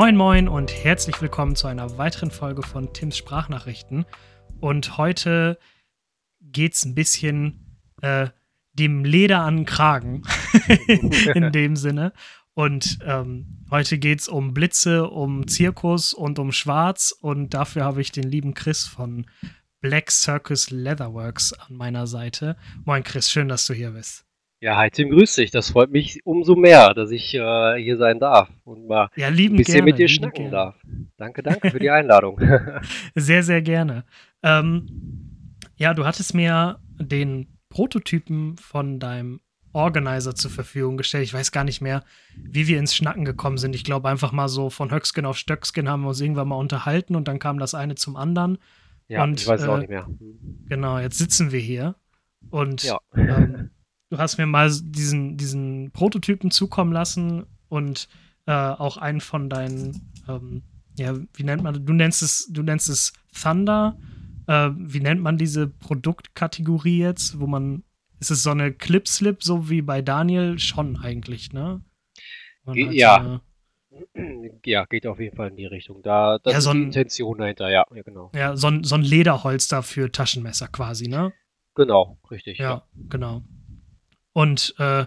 [0.00, 4.06] Moin Moin und herzlich willkommen zu einer weiteren Folge von Tims Sprachnachrichten.
[4.60, 5.58] Und heute
[6.40, 8.28] geht's ein bisschen äh,
[8.74, 10.22] dem Leder an den Kragen
[10.86, 12.12] in dem Sinne.
[12.54, 17.10] Und ähm, heute geht's um Blitze, um Zirkus und um Schwarz.
[17.10, 19.26] Und dafür habe ich den lieben Chris von
[19.80, 22.56] Black Circus Leatherworks an meiner Seite.
[22.84, 24.27] Moin Chris, schön, dass du hier bist.
[24.60, 25.52] Ja, hi Tim, grüß dich.
[25.52, 29.36] Das freut mich umso mehr, dass ich äh, hier sein darf und mal Ja, ein
[29.36, 30.50] bisschen gerne, mit dir schnacken gerne.
[30.50, 30.76] darf.
[31.16, 32.40] Danke, danke für die Einladung.
[33.14, 34.04] Sehr, sehr gerne.
[34.42, 39.40] Ähm, ja, du hattest mir den Prototypen von deinem
[39.72, 41.24] Organizer zur Verfügung gestellt.
[41.24, 42.02] Ich weiß gar nicht mehr,
[42.36, 43.76] wie wir ins Schnacken gekommen sind.
[43.76, 47.14] Ich glaube einfach mal so von Höcksken auf Stöcksken haben wir uns irgendwann mal unterhalten
[47.14, 48.58] und dann kam das eine zum anderen.
[49.06, 50.08] Ja, Und, ich weiß es auch äh, nicht mehr.
[50.68, 51.94] Genau, jetzt sitzen wir hier
[52.50, 52.98] und Ja.
[53.14, 53.70] ähm,
[54.10, 58.08] du hast mir mal diesen, diesen Prototypen zukommen lassen und
[58.46, 60.62] äh, auch einen von deinen, ähm,
[60.98, 63.96] ja, wie nennt man, du nennst es, du nennst es Thunder.
[64.46, 67.84] Äh, wie nennt man diese Produktkategorie jetzt, wo man,
[68.20, 70.58] ist es so eine Clip-Slip, so wie bei Daniel?
[70.58, 71.82] Schon eigentlich, ne?
[72.66, 73.40] Hat ja.
[74.64, 76.02] Ja, geht auf jeden Fall in die Richtung.
[76.02, 78.30] Da, das Ja, ist so die ein- Intention dahinter, ja, ja, genau.
[78.34, 81.32] Ja, so ein, so ein Lederholster für Taschenmesser quasi, ne?
[81.74, 82.58] Genau, richtig.
[82.58, 83.42] Ja, genau.
[84.32, 85.06] Und äh,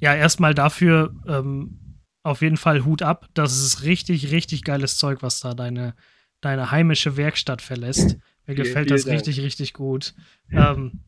[0.00, 3.28] ja, erstmal dafür ähm, auf jeden Fall Hut ab.
[3.34, 5.94] Das ist richtig, richtig geiles Zeug, was da deine,
[6.40, 8.16] deine heimische Werkstatt verlässt.
[8.46, 9.16] Mir Vielen, gefällt das Dank.
[9.16, 10.14] richtig, richtig gut.
[10.50, 11.00] Ähm,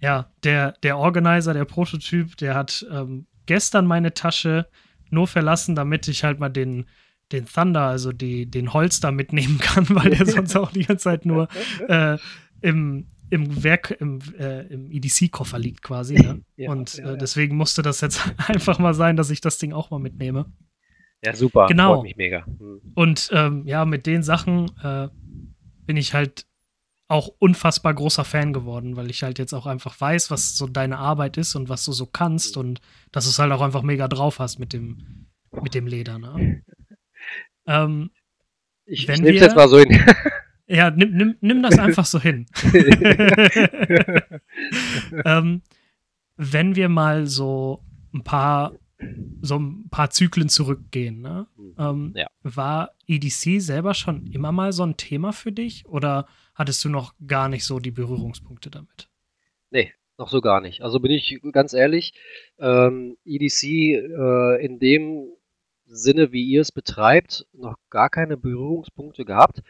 [0.00, 4.68] ja, der, der Organizer, der Prototyp, der hat ähm, gestern meine Tasche
[5.10, 6.86] nur verlassen, damit ich halt mal den,
[7.30, 11.24] den Thunder, also die, den Holster mitnehmen kann, weil der sonst auch die ganze Zeit
[11.24, 11.48] nur
[11.88, 12.18] äh,
[12.60, 16.16] im, im Werk, im, äh, im EDC-Koffer liegt quasi.
[16.16, 16.42] Ne?
[16.56, 19.72] Ja, Und ja, äh, deswegen musste das jetzt einfach mal sein, dass ich das Ding
[19.72, 20.52] auch mal mitnehme.
[21.24, 21.66] Ja, super.
[21.66, 21.94] Genau.
[21.94, 22.44] Freut mich mega.
[22.44, 22.82] Hm.
[22.94, 25.08] Und ähm, ja, mit den Sachen äh,
[25.86, 26.46] bin ich halt
[27.08, 30.98] auch unfassbar großer Fan geworden, weil ich halt jetzt auch einfach weiß, was so deine
[30.98, 32.82] Arbeit ist und was du so kannst und
[33.12, 35.28] dass du es halt auch einfach mega drauf hast mit dem,
[35.62, 36.18] mit dem Leder.
[36.18, 36.62] Ne?
[37.66, 38.10] ähm,
[38.84, 40.04] Ich, ich nehme es jetzt mal so hin.
[40.72, 42.46] ja, nimm, nimm, nimm das einfach so hin.
[45.24, 45.62] ähm,
[46.36, 47.84] wenn wir mal so
[48.14, 48.72] ein paar
[49.40, 51.48] so ein paar Zyklen zurückgehen, ne?
[51.76, 52.28] ähm, Ja.
[52.42, 57.14] war EDC selber schon immer mal so ein Thema für dich oder hattest du noch
[57.26, 59.08] gar nicht so die Berührungspunkte damit?
[59.70, 60.82] Nee, noch so gar nicht.
[60.82, 62.14] Also bin ich ganz ehrlich,
[62.60, 65.32] ähm, EDC äh, in dem
[65.86, 69.62] Sinne, wie ihr es betreibt, noch gar keine Berührungspunkte gehabt.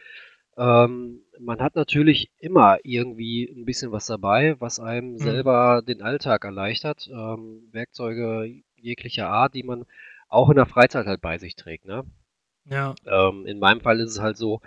[0.57, 6.45] Ähm, man hat natürlich immer irgendwie ein bisschen was dabei, was einem selber den Alltag
[6.45, 7.09] erleichtert.
[7.11, 9.85] Ähm, Werkzeuge jeglicher Art, die man
[10.29, 11.85] auch in der Freizeit halt bei sich trägt.
[11.85, 12.03] Ne?
[12.65, 14.61] Ja, Ähm, in meinem Fall ist es halt so,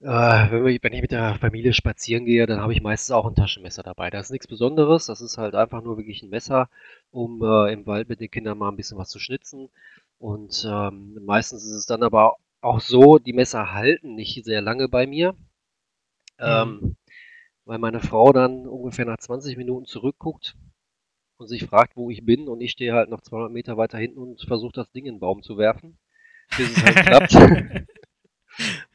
[0.00, 3.26] äh, wenn, wir, wenn ich mit der Familie spazieren gehe, dann habe ich meistens auch
[3.26, 4.10] ein Taschenmesser dabei.
[4.10, 6.68] Das ist nichts Besonderes, das ist halt einfach nur wirklich ein Messer,
[7.10, 9.68] um äh, im Wald mit den Kindern mal ein bisschen was zu schnitzen.
[10.18, 14.88] Und ähm, meistens ist es dann aber auch so, die Messer halten nicht sehr lange
[14.88, 15.34] bei mir,
[16.38, 16.96] ähm,
[17.64, 20.56] weil meine Frau dann ungefähr nach 20 Minuten zurückguckt
[21.36, 24.18] und sich fragt, wo ich bin und ich stehe halt noch 200 Meter weiter hinten
[24.18, 25.98] und versuche das Ding in den Baum zu werfen,
[26.56, 27.34] bis es halt klappt.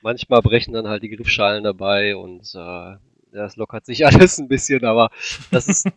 [0.01, 2.95] Manchmal brechen dann halt die Griffschalen dabei und äh,
[3.31, 5.09] das lockert sich alles ein bisschen, aber
[5.51, 5.88] das ist,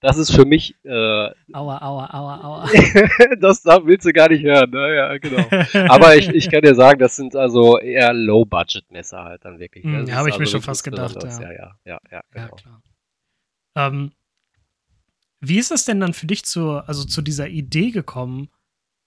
[0.00, 2.70] das ist für mich, äh, aua, aua, aua, aua.
[3.40, 4.96] das da willst du gar nicht hören, ne?
[4.96, 5.46] Ja, genau.
[5.92, 9.84] Aber ich, ich kann dir sagen, das sind also eher Low-Budget-Messer halt dann wirklich.
[9.84, 9.98] Hm, ne?
[10.00, 11.30] Das ja, ist hab ich mir also schon nichts fast gedacht, ja.
[11.30, 12.56] Ja, ja, ja, ja, Ja, genau.
[12.56, 12.82] klar.
[13.76, 14.12] Ähm,
[15.40, 18.48] wie ist es denn dann für dich zu, also zu dieser Idee gekommen?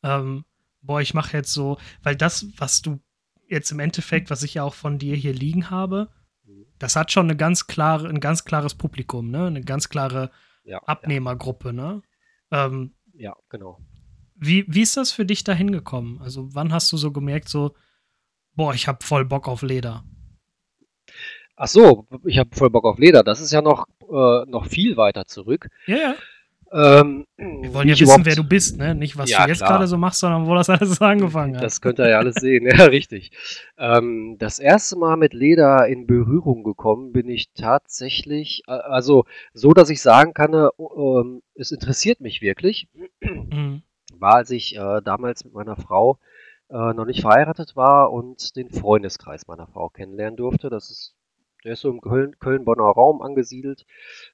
[0.04, 0.46] Ähm,
[0.82, 3.00] boah, ich mache jetzt so, weil das, was du
[3.48, 6.10] jetzt im Endeffekt, was ich ja auch von dir hier liegen habe,
[6.46, 6.66] Mhm.
[6.78, 9.48] das hat schon eine ganz klare, ein ganz klares Publikum, ne?
[9.48, 10.30] Eine ganz klare
[10.64, 12.02] Ja, Abnehmergruppe, ne?
[12.52, 13.80] Ähm, ja, ja, genau.
[14.36, 16.22] wie, wie ist das für dich da hingekommen?
[16.22, 17.76] Also, wann hast du so gemerkt, so,
[18.56, 20.04] boah, ich hab voll Bock auf Leder?
[21.56, 23.24] Ach so, ich habe voll Bock auf Leder.
[23.24, 25.70] Das ist ja noch, äh, noch viel weiter zurück.
[25.86, 26.16] Ja, ja.
[26.74, 28.96] Ähm, Wir wollen ja wissen, wer du bist, ne?
[28.96, 29.72] Nicht, was Ja, du jetzt klar.
[29.74, 31.64] gerade so machst, sondern wo das alles angefangen hat.
[31.64, 33.32] Das könnt ihr ja alles sehen, ja, richtig.
[33.78, 39.90] Ähm, das erste Mal mit Leder in Berührung gekommen bin ich tatsächlich, also so, dass
[39.92, 42.88] ich sagen kann, äh, ähm, es interessiert mich wirklich,
[43.22, 43.84] Mhm.
[44.18, 46.18] war, als ich äh, damals mit meiner Frau
[46.70, 50.70] äh, noch nicht verheiratet war und den Freundeskreis meiner Frau kennenlernen durfte.
[50.70, 51.14] Das ist,
[51.64, 53.86] der ist so im Köln- Köln-Bonner Raum angesiedelt.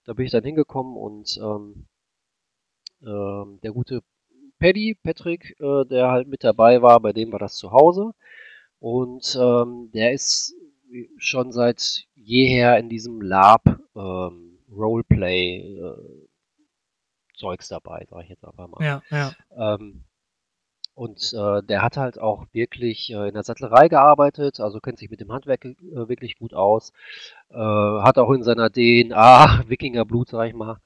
[0.06, 1.86] Da bin ich dann hingekommen und ähm,
[3.02, 4.02] ähm, der gute
[4.60, 8.12] Paddy, Patrick, äh, der halt mit dabei war, bei dem war das zu Hause.
[8.80, 10.54] Und ähm, der ist
[11.18, 13.64] schon seit jeher in diesem Lab
[13.96, 16.28] ähm, Roleplay äh,
[17.36, 18.84] Zeugs dabei, sage ich jetzt einfach mal.
[18.84, 19.32] Ja, ja.
[19.56, 20.04] Ähm,
[20.94, 25.10] und äh, der hat halt auch wirklich äh, in der Sattlerei gearbeitet, also kennt sich
[25.10, 26.92] mit dem Handwerk äh, wirklich gut aus.
[27.50, 30.78] Äh, hat auch in seiner DNA Wikingerblut, sag ich mal.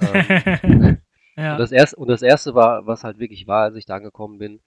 [0.00, 0.98] Ähm,
[1.42, 1.52] ja.
[1.52, 4.38] und, das erste, und das erste war, was halt wirklich war, als ich da angekommen
[4.38, 4.60] bin,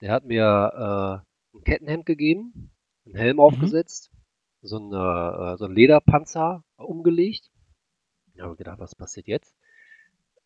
[0.00, 1.22] der hat mir
[1.54, 2.72] äh, ein Kettenhemd gegeben,
[3.06, 3.40] einen Helm Mhm.
[3.40, 4.10] aufgesetzt,
[4.62, 7.50] so, eine, äh, so ein Lederpanzer umgelegt.
[8.34, 9.54] Ich habe gedacht, was passiert jetzt?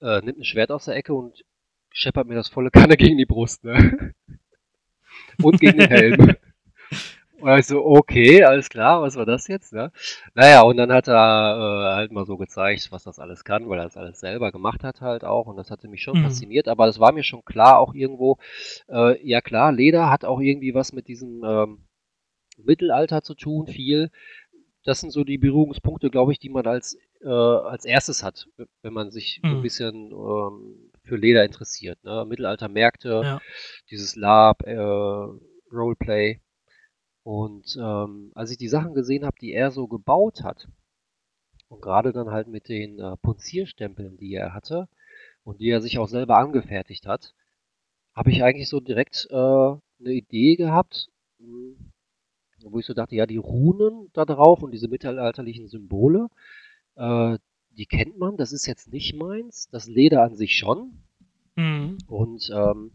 [0.00, 1.44] Äh, nimmt ein Schwert aus der Ecke und
[1.90, 4.14] scheppert mir das volle Kanne gegen die Brust, ne?
[5.42, 6.36] Und gegen den Helm.
[7.38, 9.92] Und ich so, okay, alles klar, was war das jetzt, ne?
[10.34, 11.14] Naja, und dann hat er
[11.92, 14.82] äh, halt mal so gezeigt, was das alles kann, weil er das alles selber gemacht
[14.82, 16.18] hat halt auch und das hatte mich schon Mhm.
[16.18, 18.38] fasziniert, aber das war mir schon klar auch irgendwo,
[18.88, 21.86] äh, ja klar, Leder hat auch irgendwie was mit diesem ähm,
[22.58, 24.10] Mittelalter zu tun, viel.
[24.84, 28.48] Das sind so die Berührungspunkte, glaube ich, die man als, äh, als erstes hat,
[28.82, 29.62] wenn man sich so ein Mhm.
[29.62, 32.02] bisschen ähm, für Leder interessiert.
[32.04, 32.24] Ne?
[32.28, 33.40] Mittelaltermärkte, Ja.
[33.90, 34.76] dieses Lab, äh,
[35.72, 36.40] Roleplay.
[37.26, 40.68] Und ähm, als ich die Sachen gesehen habe, die er so gebaut hat,
[41.66, 44.88] und gerade dann halt mit den äh, Punzierstempeln, die er hatte
[45.42, 47.34] und die er sich auch selber angefertigt hat,
[48.14, 51.08] habe ich eigentlich so direkt äh, eine Idee gehabt,
[51.40, 51.74] mh,
[52.62, 56.28] wo ich so dachte, ja, die Runen da drauf und diese mittelalterlichen Symbole,
[56.94, 57.38] äh,
[57.70, 61.02] die kennt man, das ist jetzt nicht meins, das Leder an sich schon.
[61.56, 61.98] Mhm.
[62.06, 62.92] Und ähm,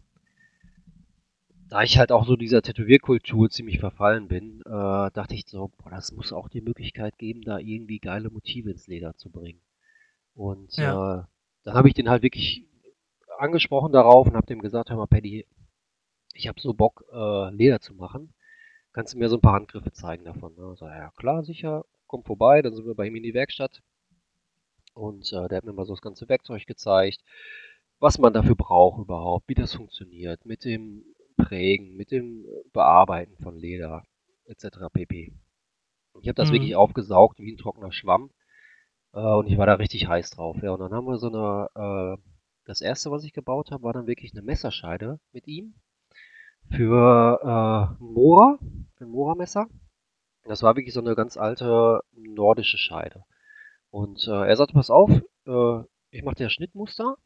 [1.72, 5.88] da ich halt auch so dieser Tätowierkultur ziemlich verfallen bin, äh, dachte ich so, boah,
[5.88, 9.62] das muss auch die Möglichkeit geben, da irgendwie geile Motive ins Leder zu bringen.
[10.34, 11.20] Und Ja.
[11.20, 11.24] äh,
[11.64, 12.66] dann habe ich den halt wirklich
[13.38, 15.46] angesprochen darauf und habe dem gesagt, hör mal, Paddy,
[16.34, 18.34] ich habe so Bock, äh, Leder zu machen.
[18.92, 20.54] Kannst du mir so ein paar Handgriffe zeigen davon?
[20.56, 20.76] Ne?
[20.76, 23.80] So, ja, klar, sicher, komm vorbei, dann sind wir bei ihm in die Werkstatt.
[24.94, 27.24] Und äh, der hat mir mal so das ganze Werkzeug gezeigt,
[27.98, 31.04] was man dafür braucht überhaupt, wie das funktioniert, mit dem
[31.36, 34.04] Prägen, mit dem äh, Bearbeiten von Leder,
[34.46, 34.90] etc.
[34.90, 35.32] pp.
[36.20, 36.54] Ich habe das Mhm.
[36.54, 38.30] wirklich aufgesaugt wie ein trockener Schwamm.
[39.14, 40.56] Äh, und ich war da richtig heiß drauf.
[40.62, 41.68] Ja, und dann haben wir so eine,
[42.18, 42.22] äh,
[42.66, 45.74] das erste, was ich gebaut habe, war dann wirklich eine Messerscheide mit ihm
[46.70, 47.40] für
[47.98, 48.58] äh, Mora,
[48.96, 49.66] für ein Mora-Messer.
[50.44, 53.24] Das war wirklich so eine ganz alte nordische Scheide.
[53.90, 55.80] Und äh, er sagte, pass auf, äh,
[56.10, 57.16] ich mache dir Schnittmuster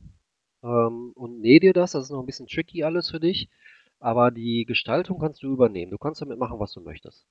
[0.62, 1.92] ähm, und nähe dir das.
[1.92, 3.48] Das ist noch ein bisschen tricky alles für dich.
[3.98, 5.90] Aber die Gestaltung kannst du übernehmen.
[5.90, 7.26] Du kannst damit machen, was du möchtest.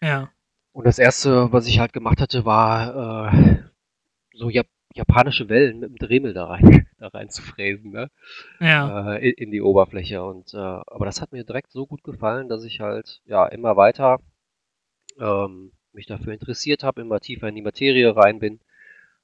[0.00, 0.30] Ja.
[0.72, 3.58] Und das erste, was ich halt gemacht hatte, war äh,
[4.34, 8.10] so Jap japanische Wellen mit dem Dremel da rein, da rein zu fräsen, ne?
[8.60, 9.14] Ja.
[9.14, 10.24] Äh, in, die Oberfläche.
[10.24, 13.76] Und äh, aber das hat mir direkt so gut gefallen, dass ich halt ja immer
[13.76, 14.20] weiter
[15.18, 18.60] ähm, mich dafür interessiert habe, immer tiefer in die Materie rein bin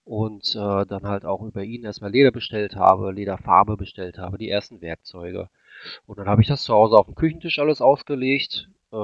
[0.05, 4.49] und äh, dann halt auch über ihn erstmal Leder bestellt habe, Lederfarbe bestellt habe, die
[4.49, 5.49] ersten Werkzeuge.
[6.07, 8.69] Und dann habe ich das zu Hause auf dem Küchentisch alles ausgelegt.
[8.91, 8.97] Äh,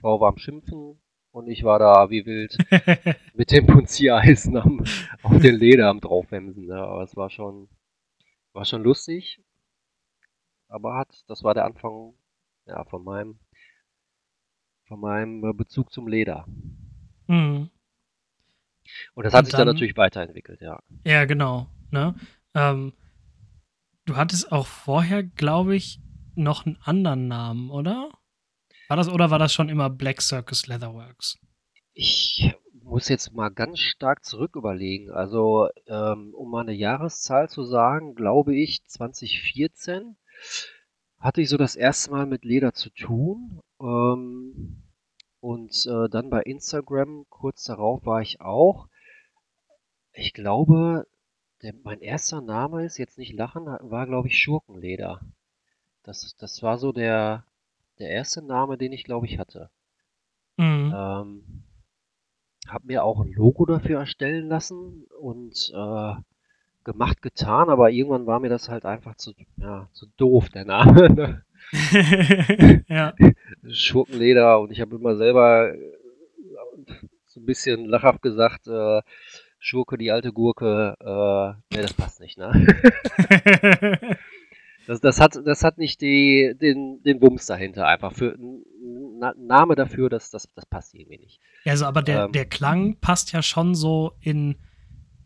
[0.00, 1.00] Frau war am Schimpfen
[1.30, 2.56] und ich war da wie wild
[3.34, 4.84] mit dem Punziereisen am,
[5.22, 6.66] auf den Leder am draufwemsen.
[6.66, 6.76] Ne?
[6.76, 7.68] Aber es war schon,
[8.52, 9.40] war schon lustig.
[10.68, 12.14] Aber hat, das war der Anfang
[12.66, 13.38] ja, von meinem,
[14.86, 16.46] von meinem äh, Bezug zum Leder.
[17.26, 17.70] Mhm.
[19.14, 20.80] Und das hat Und sich dann dann- natürlich weiterentwickelt, ja.
[21.04, 21.68] Ja, genau.
[21.90, 22.14] Ne?
[22.54, 22.92] Ähm,
[24.04, 26.00] du hattest auch vorher, glaube ich,
[26.34, 28.10] noch einen anderen Namen, oder?
[28.88, 31.38] War das oder war das schon immer Black Circus Leatherworks?
[31.92, 35.10] Ich muss jetzt mal ganz stark zurück überlegen.
[35.10, 40.16] Also, ähm, um mal eine Jahreszahl zu sagen, glaube ich, 2014
[41.18, 43.60] hatte ich so das erste Mal mit Leder zu tun.
[43.80, 44.84] Ähm,
[45.40, 48.88] und äh, dann bei Instagram, kurz darauf war ich auch.
[50.12, 51.06] Ich glaube,
[51.62, 55.20] der, mein erster Name ist jetzt nicht lachen, war, glaube ich, Schurkenleder.
[56.02, 57.44] Das, das war so der,
[57.98, 59.70] der erste Name, den ich, glaube ich, hatte.
[60.56, 60.92] Mhm.
[60.96, 61.62] Ähm,
[62.66, 66.14] habe mir auch ein Logo dafür erstellen lassen und äh,
[66.84, 71.10] gemacht, getan, aber irgendwann war mir das halt einfach zu, ja, zu doof, der Name.
[71.10, 71.44] Ne?
[72.88, 73.12] ja.
[73.72, 75.78] Schurkenleder und ich habe immer selber äh,
[77.26, 79.00] so ein bisschen lachhaft gesagt, äh,
[79.60, 82.52] Schurke, die alte Gurke, äh, ne, das passt nicht, ne?
[84.86, 88.14] Das, das hat, das hat nicht die, den, den Wumms dahinter einfach.
[88.14, 88.62] Für ein
[89.18, 91.40] Na- Name dafür, das, das, das passt irgendwie nicht.
[91.64, 92.32] Ja, also, aber der, Ähm.
[92.32, 94.56] der Klang passt ja schon so in,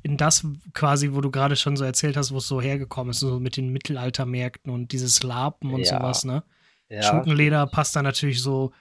[0.03, 0.45] in das
[0.75, 3.57] quasi, wo du gerade schon so erzählt hast, wo es so hergekommen ist, so mit
[3.57, 5.99] den Mittelaltermärkten und dieses Lapen und Ja.
[6.01, 6.43] sowas, ne?
[6.93, 7.73] Ja, Schurkenleder stimmt.
[7.73, 8.73] passt da natürlich so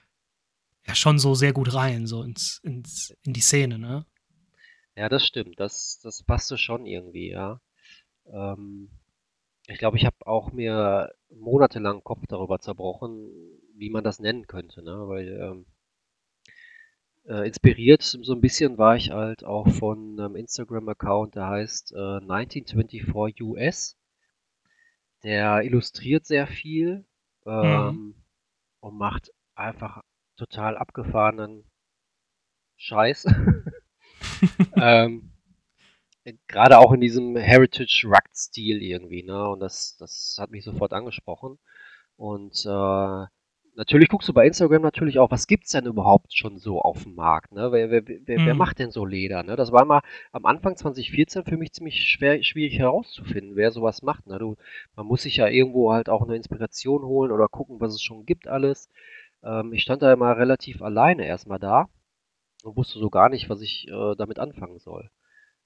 [0.86, 4.04] ja schon so sehr gut rein, so ins, ins, in die Szene, ne?
[4.96, 5.58] Ja, das stimmt.
[5.58, 7.60] Das, das passte schon irgendwie, ja.
[8.26, 8.90] Ähm,
[9.66, 13.30] ich glaube, ich habe auch mir monatelang Kopf darüber zerbrochen,
[13.76, 15.08] wie man das nennen könnte, ne?
[15.08, 15.66] Weil ähm,
[17.24, 22.18] äh, inspiriert so ein bisschen war ich halt auch von einem Instagram-Account, der heißt äh,
[22.20, 23.96] 1924 US.
[25.22, 27.06] Der illustriert sehr viel
[27.44, 27.52] Mhm.
[27.52, 28.14] ähm,
[28.80, 30.02] und macht einfach
[30.36, 31.64] total abgefahrenen
[32.76, 33.26] Scheiß.
[34.76, 35.32] ähm,
[36.46, 39.48] gerade auch in diesem Heritage Rugged Stil irgendwie, ne?
[39.48, 41.58] Und das, das hat mich sofort angesprochen.
[42.16, 43.26] Und äh,
[43.76, 47.14] natürlich guckst du bei Instagram natürlich auch, was gibt's denn überhaupt schon so auf dem
[47.14, 47.72] Markt, ne?
[47.72, 48.56] Wer, wer, wer, wer Mhm.
[48.56, 49.56] macht denn so Leder, ne?
[49.56, 50.02] Das war mal
[50.32, 54.38] am Anfang 2014 für mich ziemlich schwer, schwierig herauszufinden, wer sowas macht, ne?
[54.38, 54.56] Du,
[54.96, 58.26] man muss sich ja irgendwo halt auch eine Inspiration holen oder gucken, was es schon
[58.26, 58.88] gibt alles.
[59.42, 61.88] Ähm, ich stand da immer relativ alleine erstmal da
[62.64, 65.10] und wusste so gar nicht, was ich äh, damit anfangen soll.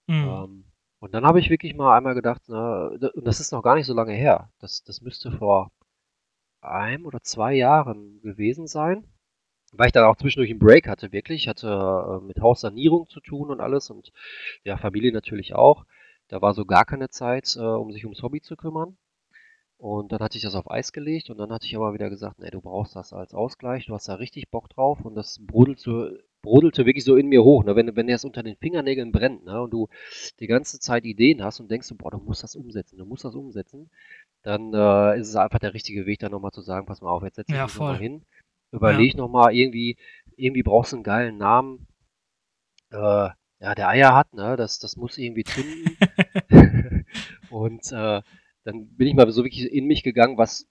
[0.08, 0.40] Mhm.
[0.44, 0.64] Ähm,
[1.00, 3.94] und dann habe ich wirklich mal einmal gedacht, na, das ist noch gar nicht so
[3.94, 4.50] lange her.
[4.60, 5.70] Das, das müsste vor
[6.66, 9.04] einem oder zwei Jahren gewesen sein,
[9.72, 11.42] weil ich dann auch zwischendurch einen Break hatte, wirklich.
[11.42, 14.12] Ich hatte äh, mit Haussanierung zu tun und alles und
[14.64, 15.84] ja, Familie natürlich auch.
[16.28, 18.96] Da war so gar keine Zeit, äh, um sich ums Hobby zu kümmern.
[19.78, 22.38] Und dann hatte ich das auf Eis gelegt und dann hatte ich aber wieder gesagt,
[22.38, 25.80] nee, du brauchst das als Ausgleich, du hast da richtig Bock drauf und das brodelt
[25.80, 26.08] so,
[26.40, 27.76] brodelte wirklich so in mir hoch, ne?
[27.76, 29.60] Wenn, wenn dir unter den Fingernägeln brennt, ne?
[29.60, 29.88] Und du
[30.40, 33.34] die ganze Zeit Ideen hast und denkst, boah, du musst das umsetzen, du musst das
[33.34, 33.90] umsetzen,
[34.46, 37.22] dann äh, ist es einfach der richtige Weg, dann nochmal zu sagen, pass mal auf,
[37.24, 38.24] jetzt setz dich Ja, nochmal hin,
[38.72, 39.98] überleg nochmal, irgendwie,
[40.36, 41.86] irgendwie brauchst du einen geilen Namen,
[42.90, 43.28] äh,
[43.60, 44.56] ja, der Eier hat, ne?
[44.56, 45.98] Das, das muss irgendwie zünden.
[47.48, 48.22] Und äh,
[48.64, 50.66] dann bin ich mal so wirklich in mich gegangen, was,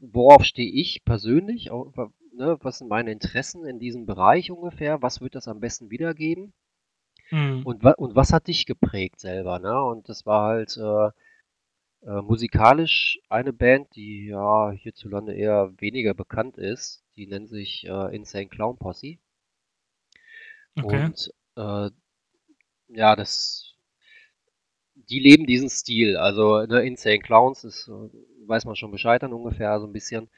[0.00, 1.92] worauf stehe ich persönlich, auch,
[2.34, 6.54] ne, was sind meine Interessen in diesem Bereich ungefähr, was wird das am besten wiedergeben
[7.32, 7.66] Mhm.
[7.66, 9.82] und, wa und was hat dich geprägt selber, ne?
[9.82, 11.10] Und das war halt äh,
[12.06, 18.16] äh, musikalisch eine Band, die ja hierzulande eher weniger bekannt ist, die nennt sich äh,
[18.16, 19.18] Insane Clown Posse
[20.78, 21.10] Okay.
[21.10, 21.90] und äh,
[22.88, 23.76] ja, das
[24.94, 26.16] die leben diesen Stil.
[26.16, 27.92] Also ne, Insane Clowns ist, äh,
[28.48, 30.28] weiß man schon Bescheid dann ungefähr so ein bisschen.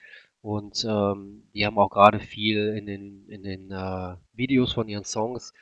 [0.40, 5.04] Und ähm, die haben auch gerade viel in den, in den äh, Videos von ihren
[5.04, 5.52] Songs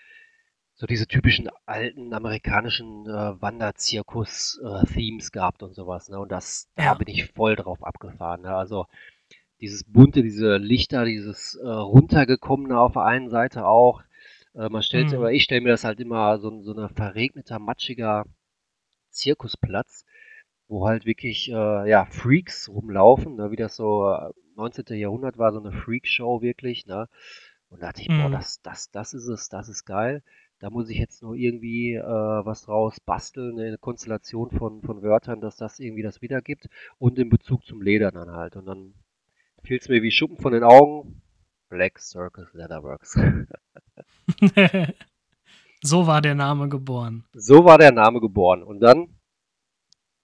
[0.76, 6.08] so diese typischen alten amerikanischen äh, Wanderzirkus-Themes gehabt und sowas.
[6.10, 6.18] Ne?
[6.20, 6.94] Und das, da Ja.
[6.94, 8.42] bin ich voll drauf abgefahren.
[8.42, 8.54] Ne?
[8.54, 8.86] Also
[9.60, 14.02] dieses bunte, diese Lichter, dieses äh, runtergekommene auf der einen Seite auch.
[14.54, 15.18] Äh, man stellt, Mhm.
[15.18, 18.24] oder ich stelle mir das halt immer so, so ein verregneter, matschiger
[19.10, 20.04] Zirkusplatz,
[20.68, 24.94] wo halt wirklich äh, ja, Freaks rumlaufen, ne, wie das so äh, 19.
[24.94, 27.08] Jahrhundert war, so eine Freakshow wirklich, ne?
[27.68, 28.30] Und da dachte ich, boah, Mhm.
[28.30, 30.22] das, das, das ist es, das ist geil.
[30.58, 35.40] Da muss ich jetzt nur irgendwie äh, was draus basteln, eine Konstellation von, von Wörtern,
[35.40, 38.56] dass das irgendwie das wiedergibt und in Bezug zum Leder dann halt.
[38.56, 38.94] Und dann
[39.62, 41.20] fiel es mir wie Schuppen von den Augen.
[41.68, 43.18] Black Circus Leatherworks.
[45.82, 47.24] so war der Name geboren.
[47.32, 48.62] So war der Name geboren.
[48.62, 49.08] Und dann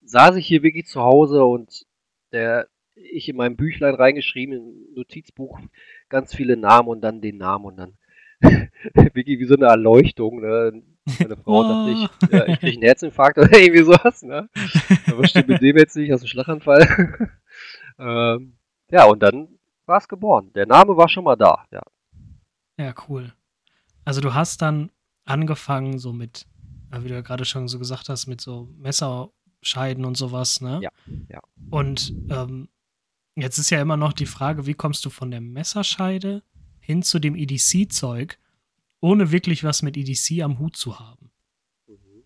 [0.02, 1.86] saß ich hier wirklich zu Hause und
[2.32, 5.58] der, ich in meinem Büchlein reingeschrieben, im Notizbuch,
[6.08, 7.98] ganz viele Namen und dann den Namen und dann
[8.94, 10.40] wirklich wie so eine Erleuchtung.
[10.40, 10.82] Ne?
[11.18, 14.22] Meine Frau dachte ich, ja, ich kriege einen Herzinfarkt oder irgendwie sowas.
[14.22, 14.48] Ne?
[15.08, 17.30] Aber stimmt mit dem jetzt nicht, hast einen Schlaganfall.
[17.98, 18.54] ähm,
[18.90, 19.48] ja, und dann
[19.86, 20.52] war es geboren.
[20.54, 21.64] Der Name war schon mal da.
[21.70, 21.82] Ja.
[22.78, 23.32] Ja, cool.
[24.04, 24.90] Also du hast dann
[25.24, 26.46] angefangen so mit,
[26.90, 30.80] wie du ja gerade schon so gesagt hast, mit so Messerscheiden und sowas, ne?
[30.82, 30.90] Ja,
[31.28, 31.40] ja.
[31.70, 32.68] Und ähm,
[33.36, 36.42] jetzt ist ja immer noch die Frage, wie kommst du von der Messerscheide
[36.82, 38.38] hin zu dem EDC-Zeug,
[39.00, 41.30] ohne wirklich was mit EDC am Hut zu haben?
[41.86, 42.24] Mhm.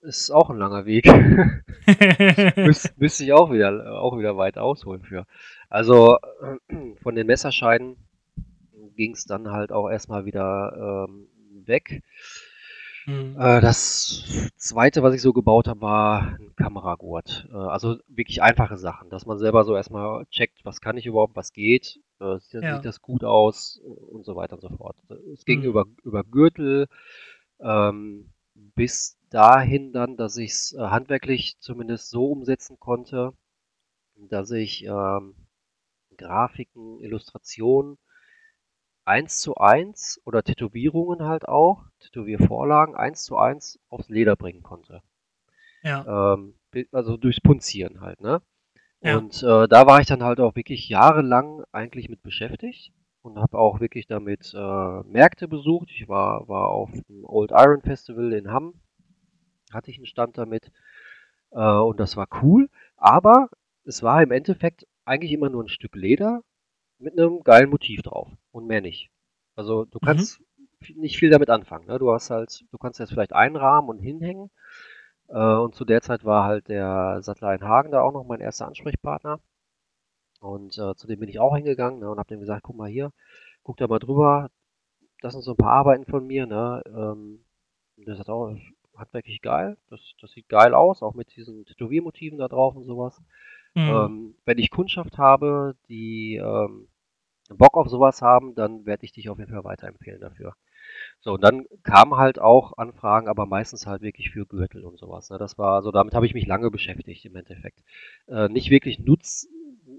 [0.00, 1.06] Ist auch ein langer Weg.
[2.56, 5.26] Müs müsste ich auch wieder, auch wieder weit ausholen für.
[5.68, 6.18] Also
[7.02, 7.96] von den Messerscheiden
[8.96, 11.28] ging es dann halt auch erstmal wieder ähm,
[11.66, 12.02] weg.
[13.06, 13.38] Mhm.
[13.38, 17.48] Äh, das zweite, was ich so gebaut habe, war ein Kameragurt.
[17.50, 21.36] Äh, also wirklich einfache Sachen, dass man selber so erstmal checkt, was kann ich überhaupt,
[21.36, 22.84] was geht, äh, sieht, Ja.
[22.84, 24.96] das gut aus und so weiter und so fort.
[25.32, 25.64] Es ging Mhm.
[25.64, 26.88] über, über Gürtel
[27.60, 33.32] ähm, bis dahin dann, dass ich es handwerklich zumindest so umsetzen konnte,
[34.16, 35.34] dass ich ähm,
[36.16, 37.98] Grafiken, Illustrationen
[39.04, 45.02] eins zu eins oder Tätowierungen halt auch, Tätowiervorlagen eins zu eins aufs Leder bringen konnte.
[45.82, 46.34] Ja.
[46.34, 46.54] Ähm,
[46.92, 48.40] also durchs Punzieren halt, ne?
[49.00, 49.18] Ja.
[49.18, 52.92] Und äh, da war ich dann halt auch wirklich jahrelang eigentlich mit beschäftigt.
[53.22, 55.90] und habe auch wirklich damit äh, Märkte besucht.
[55.90, 58.74] Ich war, war auf dem Old Iron Festival in Hamm,
[59.72, 60.70] hatte ich einen Stand damit
[61.52, 63.48] äh, und das war cool, aber
[63.84, 66.42] es war im Endeffekt eigentlich immer nur ein Stück Leder
[67.02, 69.10] mit einem geilen Motiv drauf und mehr nicht.
[69.56, 70.06] Also du mhm.
[70.06, 71.00] kannst mhm.
[71.00, 71.86] nicht viel damit anfangen.
[71.86, 71.98] Ne?
[71.98, 74.50] Du hast halt, du kannst jetzt vielleicht einrahmen und hinhängen.
[75.28, 78.40] Äh, und zu der Zeit war halt der Sattler in Hagen da auch noch mein
[78.40, 79.40] erster Ansprechpartner.
[80.40, 82.90] Und äh, zu dem bin ich auch hingegangen ne, und habe dem gesagt, guck mal
[82.90, 83.12] hier,
[83.62, 84.50] guck da mal drüber.
[85.20, 86.46] Das sind so ein paar Arbeiten von mir.
[86.46, 86.82] Ne?
[86.86, 87.44] Ähm,
[87.96, 88.56] das hat auch
[88.96, 89.76] handwerklich geil.
[89.88, 93.20] Das, das sieht geil aus, auch mit diesen Tätowiermotiven da drauf und sowas.
[93.74, 93.88] Mhm.
[93.88, 96.88] Ähm, wenn ich Kundschaft habe, die ähm,
[97.56, 100.54] Bock auf sowas haben, dann werde ich dich auf jeden Fall weiterempfehlen dafür.
[101.20, 105.30] So, und dann kamen halt auch Anfragen, aber meistens halt wirklich für Gürtel und sowas.
[105.30, 105.38] Ne?
[105.38, 107.82] Das war, also damit habe ich mich lange beschäftigt im Endeffekt.
[108.26, 109.48] Äh, nicht wirklich nutz,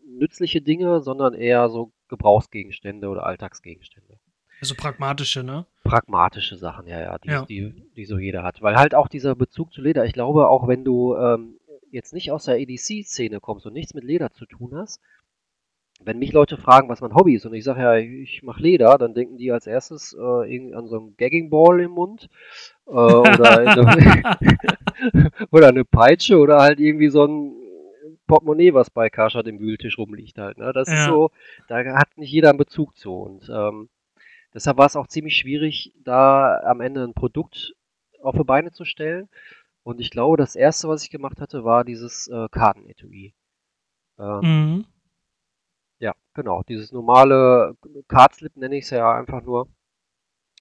[0.05, 4.19] nützliche Dinge, sondern eher so Gebrauchsgegenstände oder Alltagsgegenstände.
[4.59, 5.65] Also pragmatische, ne?
[5.83, 7.45] Pragmatische Sachen, ja, ja, die, ja.
[7.45, 8.61] die, die so jeder hat.
[8.61, 11.59] Weil halt auch dieser Bezug zu Leder, ich glaube, auch wenn du ähm,
[11.91, 15.01] jetzt nicht aus der EDC-Szene kommst und nichts mit Leder zu tun hast,
[16.05, 18.97] wenn mich Leute fragen, was mein Hobby ist und ich sage ja, ich mache Leder,
[18.97, 22.29] dann denken die als erstes äh, an so einen Gagging Ball im Mund
[22.87, 24.37] äh, oder, eine,
[25.51, 27.53] oder eine Peitsche oder halt irgendwie so ein
[28.27, 30.57] Portemonnaie, was bei Karstadt im Wühltisch rumliegt halt.
[30.57, 30.71] Ne?
[30.73, 30.95] Das ja.
[30.95, 31.31] ist so,
[31.67, 33.89] da hat nicht jeder einen Bezug zu und ähm,
[34.53, 37.75] deshalb war es auch ziemlich schwierig, da am Ende ein Produkt
[38.21, 39.29] auf die Beine zu stellen.
[39.83, 43.33] Und ich glaube, das erste, was ich gemacht hatte, war dieses äh, Kartenetui.
[44.17, 44.85] Ähm, mhm.
[45.99, 46.63] Ja, genau.
[46.63, 47.75] Dieses normale
[48.07, 49.67] Cardslip nenne ich es ja einfach nur,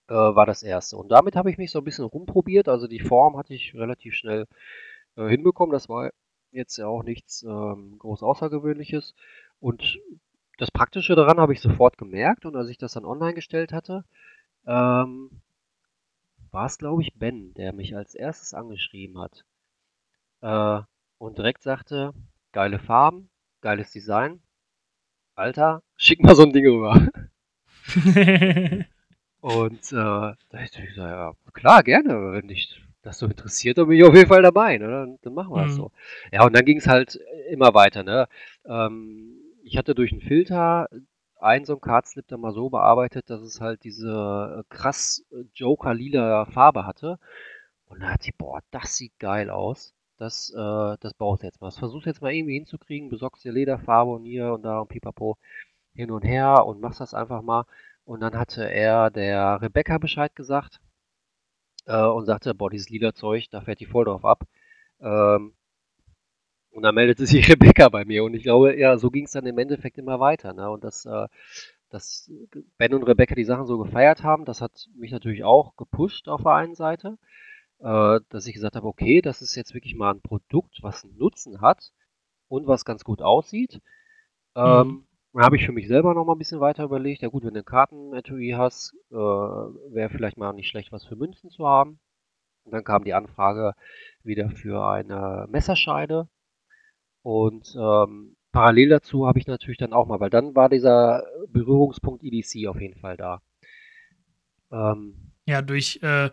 [0.08, 0.96] äh, war das erste.
[0.96, 2.68] Und damit habe ich mich so ein bisschen rumprobiert.
[2.68, 4.46] Also die Form hatte ich relativ schnell
[5.16, 5.72] äh, hinbekommen.
[5.72, 6.10] Das war
[6.52, 9.14] jetzt ja auch nichts ähm, groß Außergewöhnliches.
[9.60, 9.98] Und
[10.58, 12.46] das Praktische daran habe ich sofort gemerkt.
[12.46, 14.04] Und als ich das dann online gestellt hatte,
[14.66, 15.30] ähm,
[16.50, 19.44] war es, glaube ich, Ben, der mich als erstes angeschrieben hat.
[20.42, 20.82] Äh,
[21.18, 22.12] und direkt sagte,
[22.52, 24.42] geile Farben, geiles Design,
[25.34, 27.08] Alter, schick mal so ein Ding rüber.
[29.40, 33.98] und äh, da ich gesagt, ja, klar, gerne, wenn dich das so interessiert, dann bin
[33.98, 34.88] ich auf jeden Fall dabei, ne?
[34.88, 35.66] Dann, dann machen wir mhm.
[35.66, 35.90] das so.
[36.30, 37.18] Ja, und dann ging es halt
[37.50, 38.28] immer weiter, ne?
[38.64, 40.88] Ähm, ich hatte durch einen Filter
[41.40, 45.44] einen so einen Cardslip dann mal so bearbeitet, dass es halt diese äh, krass äh,
[45.54, 47.18] Joker-lila Farbe hatte.
[47.86, 51.66] Und da hat sie, boah, das sieht geil aus das, äh, das baust jetzt mal.
[51.66, 55.36] Das versuchst jetzt mal irgendwie hinzukriegen, besorgst dir Lederfarbe und hier und da und pipapo
[55.94, 57.66] hin und her und machst das einfach mal.
[58.04, 60.80] Und dann hatte er der Rebecca Bescheid gesagt
[61.86, 64.46] äh, und sagte, boah, dieses lila Zeug, da fährt die voll drauf ab.
[65.00, 65.54] Ähm,
[66.70, 69.46] und dann meldete sich Rebecca bei mir und ich glaube, ja, so ging es dann
[69.46, 70.52] im Endeffekt immer weiter.
[70.52, 70.70] Ne?
[70.70, 71.26] Und das, äh,
[71.90, 72.30] dass
[72.78, 76.42] Ben und Rebecca die Sachen so gefeiert haben, das hat mich natürlich auch gepusht auf
[76.44, 77.18] der einen Seite
[77.82, 81.16] äh, dass ich gesagt habe, okay, das ist jetzt wirklich mal ein Produkt, was einen
[81.18, 81.92] Nutzen hat
[82.48, 83.80] und was ganz gut aussieht.
[84.54, 85.06] Ähm, mhm.
[85.32, 87.22] Dann habe ich für mich selber noch mal ein bisschen weiter überlegt.
[87.22, 91.16] Ja gut, wenn du ein Karten-Etui hast, äh, wäre vielleicht mal nicht schlecht, was für
[91.16, 91.98] Münzen zu haben.
[92.64, 93.74] Und dann kam die Anfrage
[94.22, 96.28] wieder für eine Messerscheide.
[97.22, 102.22] Und ähm, parallel dazu habe ich natürlich dann auch mal, weil dann war dieser Berührungspunkt
[102.22, 103.40] EDC auf jeden Fall da.
[104.70, 106.30] Ähm, ja, durch äh,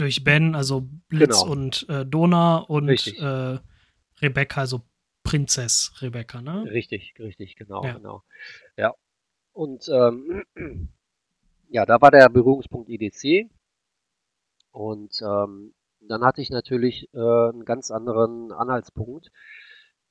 [0.00, 1.52] durch Ben, also Blitz genau.
[1.52, 3.58] und äh, Dona und äh,
[4.20, 4.82] Rebecca, also
[5.22, 6.64] Prinzess Rebecca, ne?
[6.70, 7.92] Richtig, richtig, genau, ja.
[7.92, 8.22] genau.
[8.76, 8.94] Ja.
[9.52, 10.44] Und ähm,
[11.68, 13.50] ja, da war der Berührungspunkt IDC.
[14.72, 19.30] Und ähm, dann hatte ich natürlich äh, einen ganz anderen Anhaltspunkt,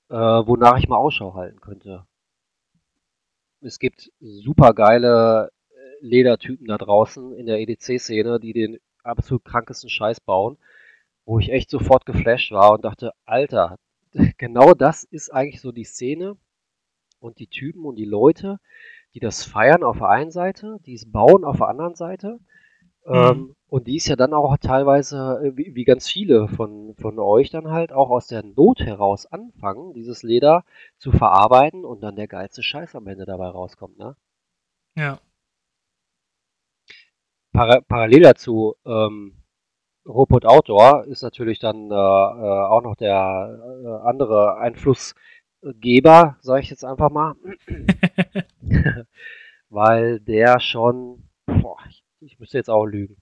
[0.09, 2.05] äh, wonach ich mal Ausschau halten könnte.
[3.61, 9.89] Es gibt super geile äh, Ledertypen da draußen in der EDC-Szene, die den absolut krankesten
[9.89, 10.57] Scheiß bauen,
[11.25, 13.77] wo ich echt sofort geflasht war und dachte, Alter,
[14.37, 16.37] genau das ist eigentlich so die Szene
[17.19, 18.59] und die Typen und die Leute,
[19.13, 22.39] die das feiern auf der einen Seite, die es bauen auf der anderen Seite.
[23.05, 23.15] Mhm.
[23.15, 27.19] Ähm, und die ist ja dann auch teilweise, äh, wie, wie, ganz viele von, von
[27.19, 30.63] euch dann halt, auch aus der Not heraus anfangen, dieses Leder
[30.97, 34.15] zu verarbeiten und dann der geilste Scheiß am Ende dabei rauskommt, ne?
[34.95, 35.19] Ja
[37.51, 39.33] para parallel dazu, ähm,
[40.05, 46.69] Robot Outdoor ist natürlich dann äh, äh, auch noch der äh, andere Einflussgeber, sage ich
[46.69, 47.35] jetzt einfach mal.
[49.69, 53.17] Weil der schon, boah, ich, ich müsste jetzt auch lügen,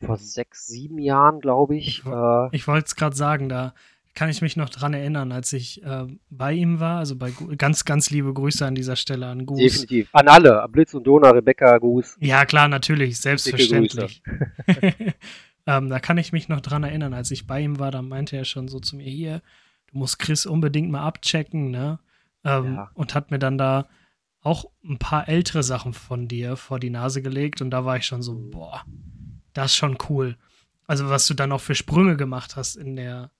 [0.00, 2.00] vor sechs, sieben Jahren, glaube ich.
[2.00, 3.74] Ich, äh, ich wollte es gerade sagen, da,
[4.14, 6.98] kann ich mich noch dran erinnern, als ich äh, bei ihm war.
[6.98, 9.58] Also bei ganz, ganz liebe Grüße an dieser Stelle an Gus.
[9.58, 10.10] Definitiv.
[10.12, 10.66] An alle.
[10.70, 12.16] Blitz und Dona, Rebecca, Gus.
[12.20, 13.18] Ja, klar, natürlich.
[13.18, 14.22] Selbstverständlich.
[15.66, 18.36] ähm, da kann ich mich noch dran erinnern, als ich bei ihm war, da meinte
[18.36, 19.40] er schon so zu mir: Hier,
[19.90, 21.98] du musst Chris unbedingt mal abchecken, ne?
[22.44, 22.90] Ähm, ja.
[22.94, 23.88] Und hat mir dann da
[24.42, 27.62] auch ein paar ältere Sachen von dir vor die Nase gelegt.
[27.62, 28.84] Und da war ich schon so: Boah,
[29.54, 30.36] das ist schon cool.
[30.86, 33.30] Also, was du dann auch für Sprünge gemacht hast in der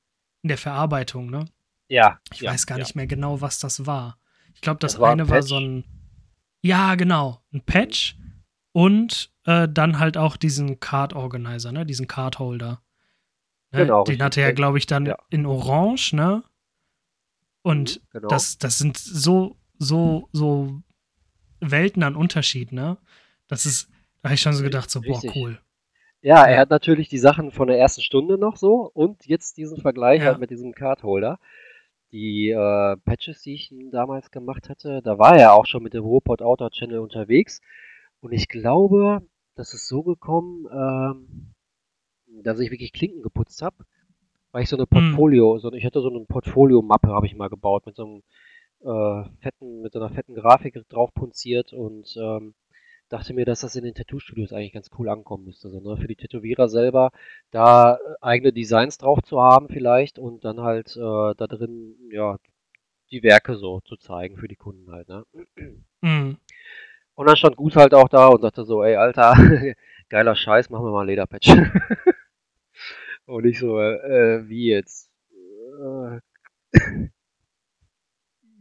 [0.43, 1.47] in der Verarbeitung, ne?
[1.89, 2.21] Ja.
[2.33, 2.85] Ich ja, weiß gar ja.
[2.85, 4.19] nicht mehr genau, was das war.
[4.55, 5.85] Ich glaube, das, das war eine ein war so ein.
[6.63, 7.43] Ja, genau.
[7.53, 8.17] Ein Patch
[8.73, 11.85] und äh, dann halt auch diesen Card Organizer, ne?
[11.85, 12.83] Diesen Card Holder.
[13.73, 13.81] Ne?
[13.81, 14.05] Genau.
[14.05, 15.17] Den hatte er, glaube ich, dann ja.
[15.31, 16.43] in Orange, ne?
[17.63, 18.29] Und mhm, genau.
[18.29, 20.83] das, das sind so, so, so
[21.61, 22.99] Welten an Unterschied, ne?
[23.47, 23.89] Das ist,
[24.21, 25.61] da habe ich schon so gedacht, so, boah, cool.
[26.23, 29.79] Ja, er hat natürlich die Sachen von der ersten Stunde noch so und jetzt diesen
[29.81, 30.29] Vergleich ja.
[30.29, 31.41] halt mit diesem Cardholder.
[32.13, 36.05] Die äh, Patches, die ich damals gemacht hatte, da war er auch schon mit dem
[36.05, 37.61] Robot Outer Channel unterwegs.
[38.21, 39.23] Und ich glaube,
[39.57, 41.55] das ist so gekommen, ähm,
[42.45, 43.85] dass ich wirklich Klinken geputzt habe,
[44.53, 44.91] weil ich so eine hm.
[44.91, 45.61] Portfolio, hm.
[45.61, 48.23] so, ich hatte so eine Portfolio-Mappe, habe ich mal gebaut, mit so einem
[48.83, 52.55] äh, fetten, mit so einer fetten Grafik drauf punziert und ähm,
[53.13, 55.69] dachte mir, dass das in den Tattoo-Studios eigentlich ganz cool ankommen müsste.
[55.69, 55.97] So, ne?
[55.99, 57.11] Für die Tätowierer selber,
[57.51, 62.39] da äh, eigene Designs drauf zu haben vielleicht und dann halt äh, da drin, ja,
[63.11, 65.25] die Werke so zu zeigen für die Kunden halt, ne?
[66.01, 66.39] Mhm.
[67.15, 69.35] Und dann stand Gut halt auch da und sagte so, ey, Alter,
[70.09, 71.49] geiler Scheiß, machen wir mal ein Lederpatch.
[73.27, 75.11] und ich so, äh, wie jetzt?
[75.31, 76.21] Äh,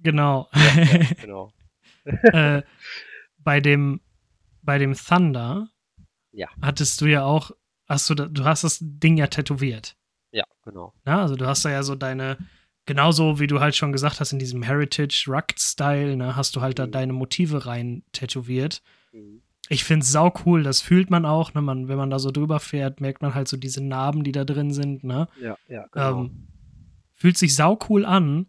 [0.03, 0.49] genau.
[0.53, 1.53] Ja, ja, genau.
[2.03, 2.61] äh,
[3.39, 4.01] bei dem
[4.63, 5.69] bei dem Thunder
[6.31, 6.47] ja.
[6.61, 7.51] hattest du ja auch,
[7.87, 9.95] hast du, du hast das Ding ja tätowiert.
[10.31, 10.93] Ja, genau.
[11.05, 12.37] Ja, also du hast da ja so deine,
[12.85, 16.61] genauso wie du halt schon gesagt hast, in diesem Heritage Rugged Style, ne, hast du
[16.61, 16.83] halt mhm.
[16.83, 18.81] da deine Motive rein tätowiert.
[19.11, 19.41] Mhm.
[19.69, 22.31] Ich finde es sau cool, das fühlt man auch, ne, man, wenn man da so
[22.31, 25.27] drüber fährt, merkt man halt so diese Narben, die da drin sind, ne?
[25.41, 26.21] Ja, ja, genau.
[26.21, 26.47] Ähm,
[27.13, 28.47] fühlt sich sau cool an,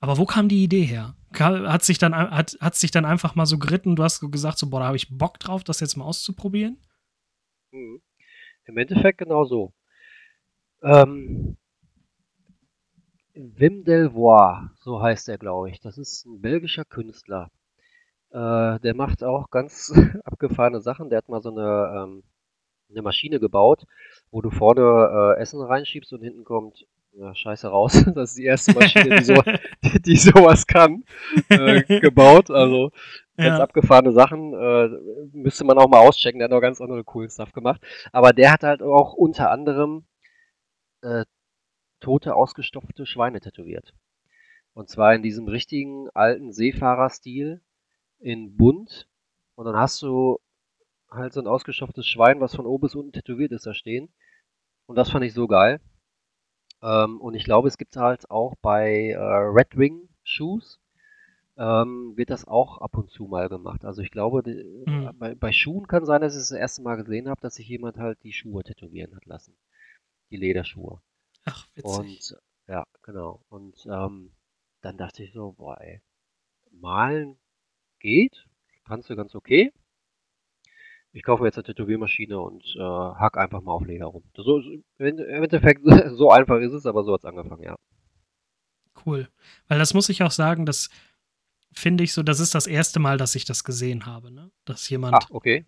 [0.00, 1.14] aber wo kam die Idee her?
[1.40, 3.96] Hat sich dann hat, hat sich dann einfach mal so geritten.
[3.96, 6.78] Du hast gesagt, so, boah, da habe ich Bock drauf, das jetzt mal auszuprobieren.
[7.70, 8.00] Mhm.
[8.64, 9.72] Im Endeffekt genau so.
[10.82, 11.56] Ähm,
[13.34, 15.80] Wim Delvoye, so heißt er, glaube ich.
[15.80, 17.50] Das ist ein belgischer Künstler.
[18.30, 19.92] Äh, der macht auch ganz
[20.24, 21.10] abgefahrene Sachen.
[21.10, 22.22] Der hat mal so eine, ähm,
[22.90, 23.84] eine Maschine gebaut,
[24.30, 27.92] wo du vorne äh, Essen reinschiebst und hinten kommt ja, scheiße raus.
[28.14, 29.34] Das ist die erste Maschine, die, so,
[29.82, 31.04] die, die sowas kann,
[31.48, 32.50] äh, gebaut.
[32.50, 32.90] Also
[33.36, 33.62] ganz ja.
[33.62, 34.54] abgefahrene Sachen.
[34.54, 34.88] Äh,
[35.32, 36.38] müsste man auch mal auschecken.
[36.38, 37.80] Der hat noch ganz andere coolen Stuff gemacht.
[38.12, 40.04] Aber der hat halt auch unter anderem
[41.02, 41.24] äh,
[42.00, 43.94] tote, ausgestopfte Schweine tätowiert.
[44.74, 47.60] Und zwar in diesem richtigen alten Seefahrerstil
[48.20, 49.08] in bunt.
[49.54, 50.38] Und dann hast du
[51.10, 54.12] halt so ein ausgestopftes Schwein, was von oben bis unten tätowiert ist, da stehen.
[54.86, 55.78] Und das fand ich so geil.
[56.82, 60.80] Ähm, und ich glaube, es gibt halt auch bei äh, Red Wing Shoes,
[61.56, 63.84] ähm, wird das auch ab und zu mal gemacht.
[63.84, 65.10] Also ich glaube, die, mhm.
[65.18, 67.68] bei, bei, Schuhen kann sein, dass ich das, das erste Mal gesehen habe, dass sich
[67.68, 69.54] jemand halt die Schuhe tätowieren hat lassen.
[70.30, 71.00] Die Lederschuhe.
[71.44, 71.98] Ach, witzig.
[71.98, 73.44] Und ja, genau.
[73.48, 74.32] Und ähm,
[74.80, 76.00] dann dachte ich so, boah, ey,
[76.70, 77.36] malen
[78.00, 78.46] geht,
[78.84, 79.72] kannst du ganz okay
[81.12, 84.24] ich kaufe mir jetzt eine Tätowiermaschine und äh, hack einfach mal auf Leder rum.
[84.34, 84.60] So,
[84.98, 85.82] Im Endeffekt,
[86.16, 87.76] so einfach ist es, aber so hat es angefangen, ja.
[89.04, 89.28] Cool.
[89.68, 90.88] Weil das muss ich auch sagen, das
[91.72, 94.50] finde ich so, das ist das erste Mal, dass ich das gesehen habe, ne?
[94.64, 95.64] Dass jemand ah, okay.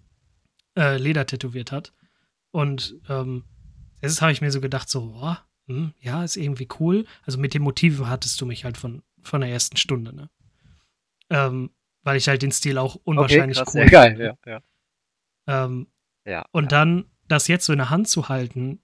[0.77, 1.93] äh, Leder tätowiert hat.
[2.51, 3.45] Und ähm,
[4.01, 7.07] jetzt habe ich mir so gedacht, so, oh, hm, ja, ist irgendwie cool.
[7.25, 10.31] Also mit den Motiven hattest du mich halt von, von der ersten Stunde, ne?
[11.31, 11.71] Ähm,
[12.03, 13.81] weil ich halt den Stil auch unwahrscheinlich okay, krass, cool.
[13.81, 14.61] Ja, geil, ja, ja.
[15.47, 15.87] Ähm,
[16.25, 16.69] ja, und ja.
[16.69, 18.81] dann das jetzt so in der Hand zu halten,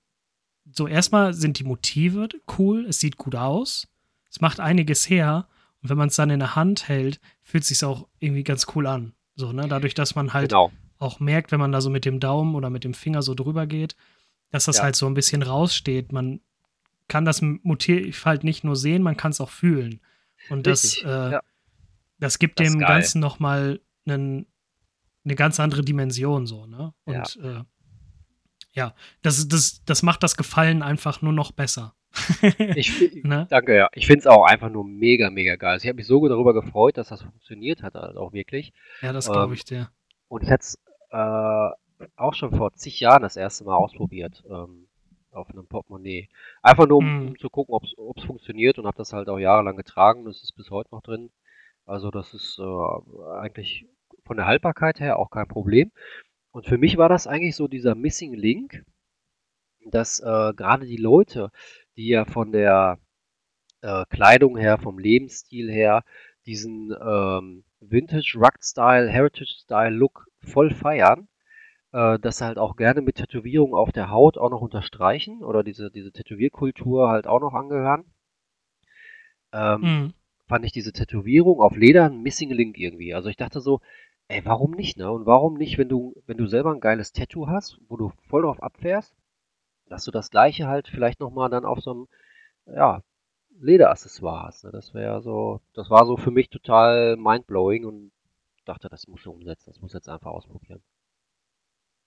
[0.72, 3.88] so erstmal sind die Motive cool, es sieht gut aus,
[4.30, 5.48] es macht einiges her
[5.82, 8.66] und wenn man es dann in der Hand hält, fühlt es sich auch irgendwie ganz
[8.74, 9.14] cool an.
[9.34, 9.66] So, ne?
[9.68, 10.70] Dadurch, dass man halt genau.
[10.98, 13.66] auch merkt, wenn man da so mit dem Daumen oder mit dem Finger so drüber
[13.66, 13.96] geht,
[14.50, 14.84] dass das ja.
[14.84, 16.12] halt so ein bisschen raussteht.
[16.12, 16.40] Man
[17.08, 20.00] kann das Motiv halt nicht nur sehen, man kann es auch fühlen.
[20.48, 21.40] Und das, äh, ja.
[22.18, 24.46] das gibt das dem Ganzen nochmal einen
[25.24, 26.92] eine ganz andere Dimension so, ne?
[27.04, 27.64] Und ja, äh,
[28.72, 31.94] ja das, das, das macht das Gefallen einfach nur noch besser.
[32.74, 32.92] ich,
[33.24, 33.46] ne?
[33.50, 33.88] Danke, ja.
[33.94, 35.72] Ich finde es auch einfach nur mega, mega geil.
[35.72, 38.72] Also ich habe mich so darüber gefreut, dass das funktioniert hat, also auch wirklich.
[39.02, 39.90] Ja, das glaube ähm, ich dir.
[40.28, 40.78] Und ich hätte es
[41.10, 44.42] äh, auch schon vor zig Jahren das erste Mal ausprobiert.
[44.48, 44.86] Ähm,
[45.32, 46.28] auf einem Portemonnaie.
[46.62, 47.84] Einfach nur, um, um zu gucken, ob
[48.16, 50.24] es funktioniert und habe das halt auch jahrelang getragen.
[50.24, 51.30] Das ist bis heute noch drin.
[51.86, 53.86] Also das ist äh, eigentlich
[54.30, 55.90] von der Haltbarkeit her auch kein Problem.
[56.52, 58.84] Und für mich war das eigentlich so dieser Missing Link,
[59.90, 61.50] dass äh, gerade die Leute,
[61.96, 63.00] die ja von der
[63.82, 66.04] äh, Kleidung her, vom Lebensstil her,
[66.46, 71.26] diesen ähm, Vintage Rugged Style, Heritage Style Look voll feiern,
[71.92, 75.90] äh, das halt auch gerne mit Tätowierungen auf der Haut auch noch unterstreichen oder diese,
[75.90, 78.04] diese Tätowierkultur halt auch noch angehören.
[79.52, 80.14] Ähm, Mhm.
[80.48, 83.14] fand ich diese Tätowierung auf Leder ein Missing Link irgendwie.
[83.14, 83.80] Also ich dachte so,
[84.30, 85.10] ey, warum nicht, ne?
[85.10, 88.42] Und warum nicht, wenn du, wenn du selber ein geiles Tattoo hast, wo du voll
[88.42, 89.14] drauf abfährst,
[89.88, 92.08] dass du das gleiche halt vielleicht nochmal dann auf so einem,
[92.66, 93.02] ja,
[93.60, 94.64] Lederaccessoire hast.
[94.64, 94.70] Ne?
[94.70, 98.12] Das wäre so, das war so für mich total mindblowing und
[98.64, 100.82] dachte, das muss ich umsetzen, das muss ich jetzt einfach ausprobieren.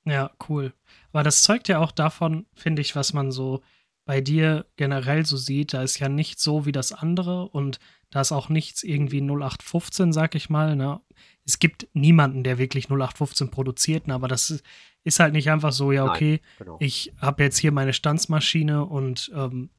[0.05, 0.73] Ja, cool.
[1.11, 3.61] Aber das zeugt ja auch davon, finde ich, was man so
[4.05, 5.73] bei dir generell so sieht.
[5.73, 10.11] Da ist ja nicht so wie das andere und da ist auch nichts irgendwie 0815,
[10.13, 10.75] sag ich mal.
[10.75, 11.01] Ne?
[11.45, 14.49] Es gibt niemanden, der wirklich 0815 produziert, aber das
[15.05, 16.15] ist- halt nicht einfach so, ja, Nein.
[16.15, 16.77] okay, Genau.
[16.79, 19.69] ich habe jetzt hier meine Stanzmaschine und ähm,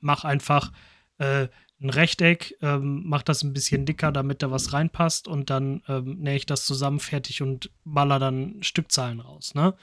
[0.00, 0.72] mache einfach
[1.18, 1.48] äh,
[1.80, 6.18] ein Rechteck, ähm, mache das ein bisschen dicker, damit da was reinpasst und dann ähm,
[6.20, 9.74] nähe ich das zusammen fertig und baller dann Stückzahlen raus, ne?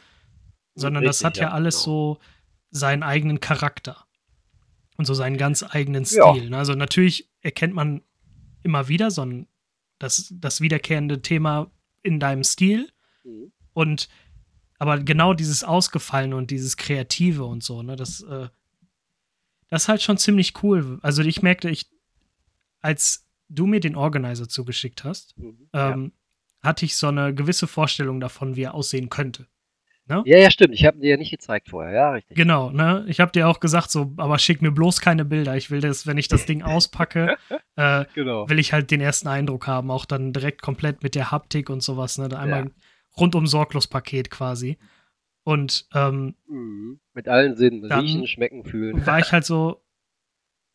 [0.76, 1.84] Sondern das Richtig, hat ja, ja, alles genau.
[1.86, 2.20] so
[2.72, 4.06] seinen eigenen Charakter
[4.98, 6.34] und so seinen ganz eigenen Ja.
[6.34, 6.50] Stil.
[6.50, 6.58] Ne?
[6.58, 8.02] Also natürlich erkennt man
[8.64, 9.48] immer wieder so ein
[10.00, 11.72] das, das wiederkehrende Thema
[12.04, 12.90] in deinem Stil
[13.24, 13.52] Mhm.
[13.74, 14.08] und
[14.78, 18.50] aber genau dieses Ausgefallene und dieses Kreative und so, ne, das, äh,
[19.70, 21.00] das ist halt schon ziemlich cool.
[21.02, 21.90] Also ich merkte, ich,
[22.82, 25.70] als du mir den Organizer zugeschickt hast, Mhm.
[25.74, 25.92] Ja.
[25.94, 26.12] ähm,
[26.62, 29.48] hatte ich so eine gewisse Vorstellung davon, wie er aussehen könnte.
[30.08, 30.22] Ne?
[30.28, 30.76] ja, ja, stimmt.
[30.76, 31.92] Ich habe dir ja nicht gezeigt vorher.
[31.92, 32.38] Ja, richtig.
[32.38, 33.04] Genau, ne?
[33.08, 35.58] Ich habe dir auch gesagt, so, aber schick mir bloß keine Bilder.
[35.58, 37.38] Ich will das, wenn ich das Ding auspacke,
[37.76, 38.48] äh, Genau.
[38.48, 41.82] will ich halt den ersten Eindruck haben, auch dann direkt komplett mit der Haptik und
[41.82, 42.26] sowas, ne?
[42.38, 42.72] Einmal Ja.
[43.18, 44.78] rundum sorglos Paket quasi.
[45.44, 47.00] Und ähm, Mhm.
[47.14, 47.84] Mit allen Sinnen.
[47.92, 49.06] Riechen, schmecken, fühlen.
[49.08, 49.82] war ich halt so.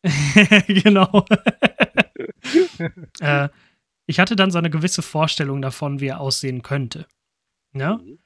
[0.66, 1.24] genau.
[3.20, 3.48] äh,
[4.06, 7.06] ich hatte dann so eine gewisse Vorstellung davon, wie er aussehen könnte.
[7.74, 7.98] Ja?
[7.98, 8.18] Mhm.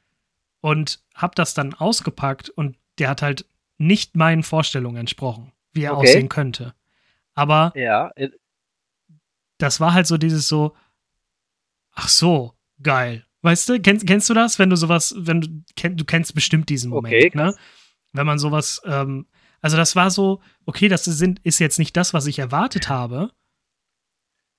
[0.65, 3.45] Und hab das dann ausgepackt und der hat halt
[3.77, 6.09] nicht meinen Vorstellungen entsprochen, wie er Okay.
[6.09, 6.75] aussehen könnte.
[7.35, 8.31] Aber Ja, äh,
[9.59, 10.75] das war halt so dieses so,
[11.93, 13.27] ach so, geil.
[13.43, 16.71] Weißt du, kennst, kennst du das, wenn du sowas, wenn du, kenn, du kennst bestimmt
[16.71, 17.55] diesen Moment, Okay, ne?
[18.13, 19.27] Wenn man sowas, ähm,
[19.61, 23.33] also das war so, okay, das sind, ist jetzt nicht das, was ich erwartet habe,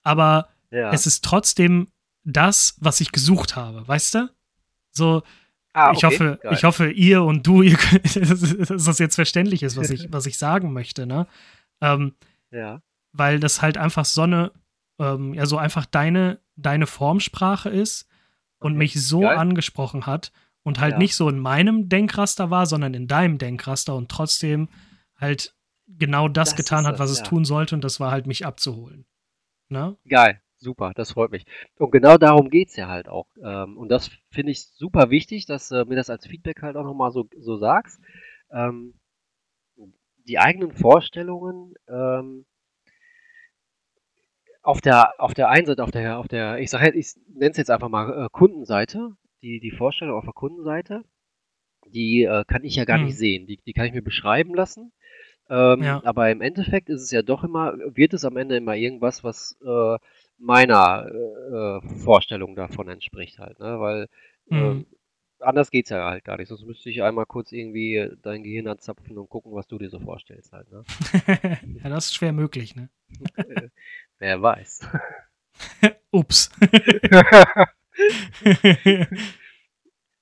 [0.03, 0.91] aber ja.
[0.91, 1.91] es ist trotzdem
[2.23, 4.29] das, was ich gesucht habe, weißt du?
[4.91, 5.23] So,
[5.75, 6.05] ah, ich, okay.
[6.15, 6.53] hoffe, Geil.
[6.53, 8.15] ich hoffe, ihr und du, ihr, könnt-
[8.69, 11.27] dass das jetzt verständlich ist, was ich, was ich sagen möchte, ne?
[11.81, 12.13] Ähm,
[12.51, 12.81] Ja.
[13.11, 14.51] weil das halt einfach so eine,
[14.99, 18.07] ähm, ja, so einfach deine, deine Formsprache ist
[18.59, 19.37] und Okay, mich so geil.
[19.37, 20.31] angesprochen hat
[20.63, 20.97] und halt Ja.
[20.99, 24.69] nicht so in meinem Denkraster war, sondern in deinem Denkraster und trotzdem
[25.17, 25.53] halt
[25.87, 27.23] genau das, Das getan hat, das, was es ja.
[27.25, 29.05] tun sollte und das war halt mich abzuholen.
[29.69, 29.97] Ne?
[30.07, 31.45] Geil, super, das freut mich.
[31.77, 33.27] Und genau darum geht's ja halt auch.
[33.43, 36.83] Ähm, und das finde ich super wichtig, dass äh, mir das als Feedback halt auch
[36.83, 38.01] nochmal so, so sagst.
[38.51, 38.95] Ähm,
[40.27, 42.45] die eigenen Vorstellungen ähm,
[44.63, 47.57] auf der auf der einen Seite, auf der, auf der, ich sage ich nenne es
[47.57, 51.03] jetzt einfach mal äh, Kundenseite, die, die Vorstellung auf der Kundenseite,
[51.87, 53.05] die äh, kann ich ja gar Hm.
[53.05, 53.47] nicht sehen.
[53.47, 54.91] Die, die kann ich mir beschreiben lassen.
[55.49, 56.03] Ähm, Ja.
[56.05, 59.57] Aber im Endeffekt ist es ja doch immer, wird es am Ende immer irgendwas, was
[59.65, 59.97] äh,
[60.37, 63.79] meiner äh, äh, Vorstellung davon entspricht halt, ne?
[63.79, 64.07] Weil
[64.47, 64.57] Mhm.
[64.61, 64.85] ähm,
[65.39, 66.49] anders geht's ja halt gar nicht.
[66.49, 69.99] Sonst müsste ich einmal kurz irgendwie dein Gehirn anzapfen und gucken, was du dir so
[69.99, 70.83] vorstellst halt, ne?
[71.83, 72.89] ja, das ist schwer möglich, ne?
[74.19, 74.87] Wer weiß.
[76.11, 76.49] Ups.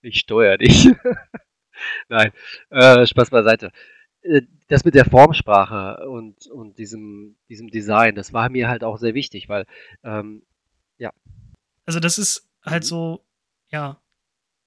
[0.01, 0.87] Ich steuere dich.
[2.09, 2.31] Nein,
[2.69, 3.71] äh, Spaß beiseite.
[4.23, 8.97] Äh, Das mit der Formsprache und, und diesem, diesem Design, das war mir halt auch
[8.97, 9.65] sehr wichtig, weil
[10.03, 10.43] ähm,
[11.85, 12.87] also das ist halt Mhm.
[12.87, 13.25] so,
[13.69, 14.01] ja,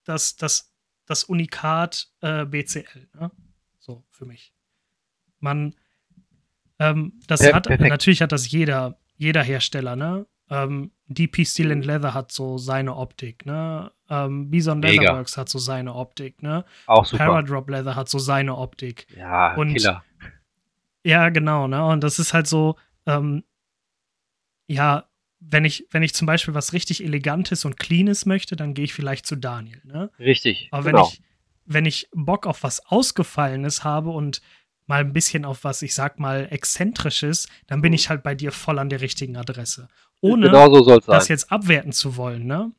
[0.05, 0.73] das, das,
[1.07, 3.31] das Unikat äh, BCL, ne?
[3.79, 4.53] So für mich.
[5.41, 5.75] Man,
[6.79, 7.91] ähm, das Per- hat, perfekt.
[7.91, 10.27] natürlich hat das jeder, jeder Hersteller, ne?
[10.49, 11.85] Ähm, DP Steel and.
[11.85, 13.91] Leather hat so seine Optik, ne?
[14.09, 15.03] Ähm, Bison Mega.
[15.03, 16.65] Leatherworks hat so seine Optik, ne?
[16.87, 17.27] auch super.
[17.27, 19.07] Paradrop Leather hat so seine Optik.
[19.17, 20.05] Ja, Und- Killer.
[21.05, 21.85] Ja, genau, ne?
[21.87, 23.45] Und das ist halt so, ähm,
[24.67, 25.05] ja,
[25.39, 28.95] wenn ich, wenn ich zum Beispiel was richtig Elegantes und Cleanes möchte, dann gehe ich
[28.95, 30.11] vielleicht zu Daniel, ne?
[30.19, 30.69] Richtig.
[30.73, 30.99] Aber genau.
[30.99, 31.23] wenn ich,
[31.67, 34.41] wenn ich Bock auf was Ausgefallenes habe und
[34.87, 37.95] mal ein bisschen auf was, ich sag mal, Exzentrisches, dann bin Mhm.
[37.97, 39.89] ich halt bei dir voll an der richtigen Adresse.
[40.21, 42.73] Ohne Genau so das jetzt abwerten zu wollen, ne?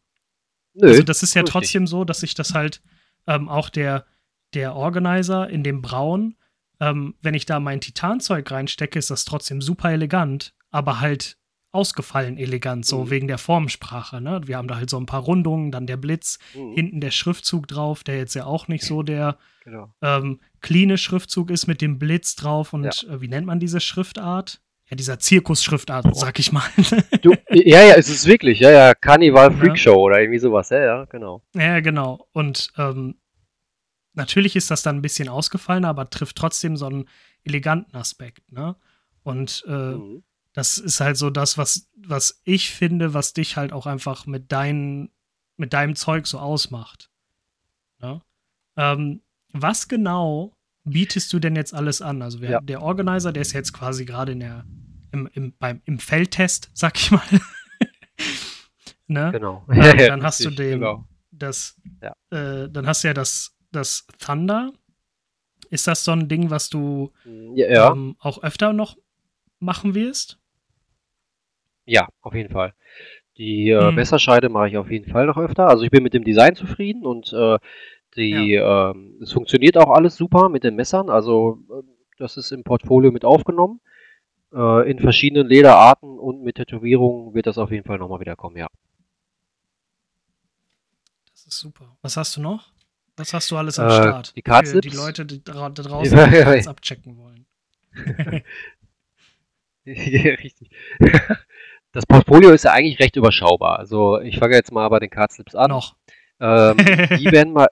[0.74, 2.82] Nö, Also das ist ja trotzdem so, dass ich das halt
[3.28, 4.06] ähm, auch der,
[4.54, 6.36] der Organizer in dem Braun,
[6.80, 11.37] ähm, wenn ich da mein Titanzeug reinstecke, ist das trotzdem super elegant, aber halt
[11.78, 13.10] ausgefallen elegant, so Mhm.
[13.12, 14.20] wegen der Formensprache.
[14.20, 14.42] Ne?
[14.46, 17.68] Wir haben da halt so ein paar Rundungen, dann der Blitz, Mhm, hinten der Schriftzug
[17.68, 19.94] drauf, der jetzt ja auch nicht so der genau.
[20.02, 24.60] ähm, cleane Schriftzug ist mit dem Blitz drauf und äh, wie nennt man diese Schriftart?
[24.90, 26.64] Ja, dieser Zirkusschriftart, sag ich mal.
[27.22, 29.58] Du, ja, ja, es ist wirklich, ja, ja, Carnival Ja.
[29.58, 31.42] Freak Show oder irgendwie sowas, ja, ja, genau.
[31.56, 32.28] Ja, genau.
[32.32, 33.16] Und ähm,
[34.14, 37.10] natürlich ist das dann ein bisschen ausgefallen, aber trifft trotzdem so einen
[37.44, 38.76] eleganten Aspekt, ne?
[39.24, 40.24] Und äh, Mhm.
[40.58, 44.52] Das ist halt so das, was, was ich finde, was dich halt auch einfach mit,
[44.52, 45.12] dein,
[45.56, 47.12] mit deinem Zeug so ausmacht.
[48.00, 48.24] Ne?
[48.76, 49.22] Ähm,
[49.54, 52.24] was genau bietest du denn jetzt alles an?
[52.24, 52.62] Also wer, Ja.
[52.62, 54.66] der Organizer, der ist jetzt quasi gerade in der,
[55.12, 57.22] im, im, beim, im Feldtest, sag ich mal.
[59.08, 59.30] ne?
[59.32, 59.64] Genau.
[59.70, 61.08] Ähm, Ja, ja, dann hast du den, Genau.
[61.30, 62.16] das, Ja.
[62.36, 64.74] äh, dann hast du ja das, das Thunder.
[65.70, 67.12] Ist das so ein Ding, was du
[67.54, 68.98] Ja, ja, ähm, auch öfter noch
[69.60, 70.40] machen wirst?
[71.88, 72.74] Ja, auf jeden Fall.
[73.38, 73.94] Die äh, Mhm.
[73.94, 75.68] Messerscheide mache ich auf jeden Fall noch öfter.
[75.70, 77.60] Also ich bin mit dem Design zufrieden und äh,
[78.18, 81.10] die, ähm, es funktioniert auch alles super mit den Messern.
[81.10, 81.84] Also äh,
[82.20, 83.82] das ist im Portfolio mit aufgenommen.
[84.54, 88.58] Äh, in verschiedenen Lederarten und mit Tätowierungen wird das auf jeden Fall nochmal wieder kommen,
[88.58, 88.68] ja.
[91.32, 91.98] Das ist super.
[92.02, 92.74] Was hast du noch?
[93.16, 94.36] Was hast du alles am Äh, Start?
[94.36, 94.78] die Für Card-Slips.
[94.78, 96.64] die Leute, die dra da draußen Ja, ja, ja.
[96.66, 97.46] abchecken wollen.
[99.86, 100.70] Ja, richtig.
[101.94, 103.80] Das Portfolio ist ja eigentlich recht überschaubar.
[103.80, 105.70] Also ich fange jetzt mal bei den Cardslips an.
[105.72, 105.96] Noch.
[106.40, 106.78] Ähm,
[107.18, 107.68] die werden mal.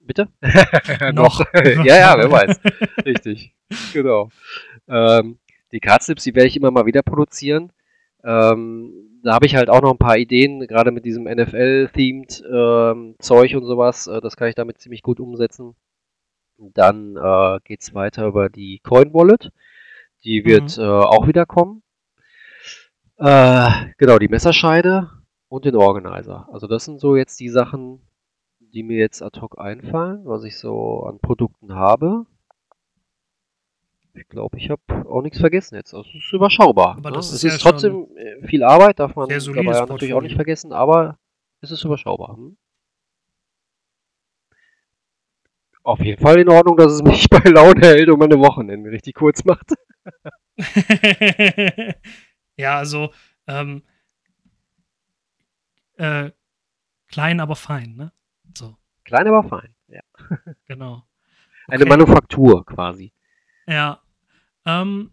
[0.00, 0.28] Bitte?
[1.12, 1.40] Noch.
[1.54, 2.60] ja, ja, wer weiß.
[3.04, 3.54] Richtig.
[3.92, 4.28] Genau.
[4.88, 5.38] Ähm,
[5.72, 7.72] die Cardslips, die werde ich immer mal wieder produzieren.
[8.22, 8.92] Ähm,
[9.24, 13.56] da habe ich halt auch noch ein paar Ideen, gerade mit diesem NFL-themed ähm, Zeug
[13.56, 14.06] und sowas.
[14.06, 15.74] Äh, das kann ich damit ziemlich gut umsetzen.
[16.58, 19.50] Dann äh, geht es weiter über die Coin Wallet.
[20.24, 20.84] Die wird Mhm.
[20.84, 21.82] äh, auch wieder kommen.
[23.18, 25.10] Äh, genau, die Messerscheide
[25.48, 26.48] und den Organizer.
[26.52, 28.00] Also das sind so jetzt die Sachen,
[28.60, 32.26] die mir jetzt ad hoc einfallen, was ich so an Produkten habe.
[34.12, 35.94] Ich glaube, ich habe auch nichts vergessen jetzt.
[35.94, 36.96] Also es ist überschaubar.
[36.98, 37.16] Aber ne?
[37.16, 40.36] das ist es ja ist trotzdem äh, viel Arbeit, darf man dabei natürlich auch nicht
[40.36, 41.18] vergessen, aber
[41.60, 42.36] es ist überschaubar.
[42.36, 42.56] Hm?
[45.82, 49.14] Auf jeden Fall in Ordnung, dass es mich bei Laune hält und meine Wochenende richtig
[49.14, 49.72] kurz macht.
[52.56, 53.12] ja, also
[53.46, 53.82] ähm,
[55.96, 56.30] äh,
[57.08, 58.12] klein, aber fein, ne?
[58.56, 59.74] So, Klein, aber fein.
[59.88, 60.02] Ja.
[60.66, 61.06] genau.
[61.68, 61.88] Eine Okay.
[61.88, 63.12] Manufaktur quasi.
[63.66, 64.02] Ja.
[64.64, 65.12] Ähm,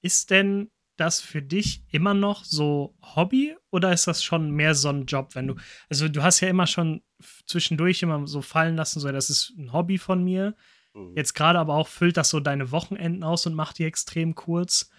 [0.00, 4.88] ist denn das für dich immer noch so Hobby oder ist das schon mehr so
[4.88, 5.54] ein Job, wenn du,
[5.90, 7.02] also du hast ja immer schon
[7.46, 10.54] zwischendurch immer so fallen lassen, so das ist ein Hobby von mir.
[10.94, 11.14] Mhm.
[11.16, 14.90] Jetzt gerade aber auch füllt das so deine Wochenenden aus und macht die extrem kurz.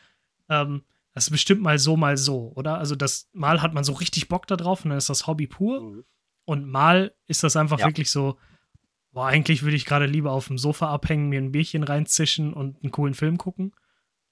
[0.50, 0.84] Ähm,
[1.14, 2.78] das ist bestimmt mal so, mal so, oder?
[2.78, 5.48] Also das mal hat man so richtig Bock da drauf und dann ist das Hobby
[5.48, 5.82] pur.
[5.82, 6.04] Mhm.
[6.46, 7.88] Und mal ist das einfach Ja.
[7.88, 8.38] wirklich so,
[9.12, 12.82] boah, eigentlich würde ich gerade lieber auf dem Sofa abhängen, mir ein Bierchen reinzischen und
[12.84, 13.74] einen coolen Film gucken.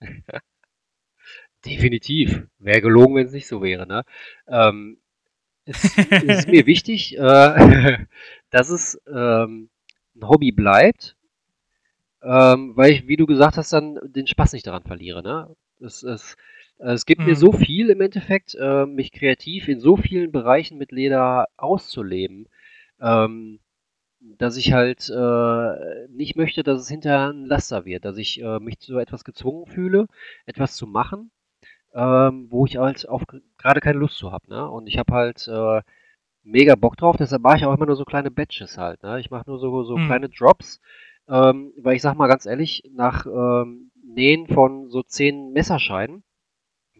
[1.65, 2.43] Definitiv.
[2.59, 4.03] Wäre gelogen, wenn es nicht so wäre, ne?
[4.47, 4.97] Ähm,
[5.65, 8.05] es, es ist mir wichtig, äh,
[8.51, 9.69] dass es ähm,
[10.15, 11.15] ein Hobby bleibt,
[12.21, 15.55] ähm, weil ich, wie du gesagt hast, dann den Spaß nicht daran verliere, ne?
[15.85, 16.37] Es, es,
[16.79, 17.35] es gibt mir Mhm.
[17.35, 22.47] so viel im Endeffekt, äh, mich kreativ in so vielen Bereichen mit Leder auszuleben,
[23.01, 23.59] ähm,
[24.19, 28.59] dass ich halt äh, nicht möchte, dass es hinterher ein Laster wird, dass ich äh,
[28.59, 30.07] mich zu etwas gezwungen fühle,
[30.45, 31.31] etwas zu machen,
[31.93, 33.23] ähm, wo ich halt auf
[33.57, 34.69] gerade keine Lust zu habe, ne?
[34.69, 35.81] Und ich habe halt äh,
[36.43, 39.19] mega Bock drauf, deshalb mache ich auch immer nur so kleine Batches halt, ne?
[39.19, 39.99] Ich mache nur so, so Mhm.
[39.99, 40.81] kleine Drops,
[41.27, 46.23] ähm, weil ich sag mal ganz ehrlich, nach ähm, Nähen von so zehn Messerscheiden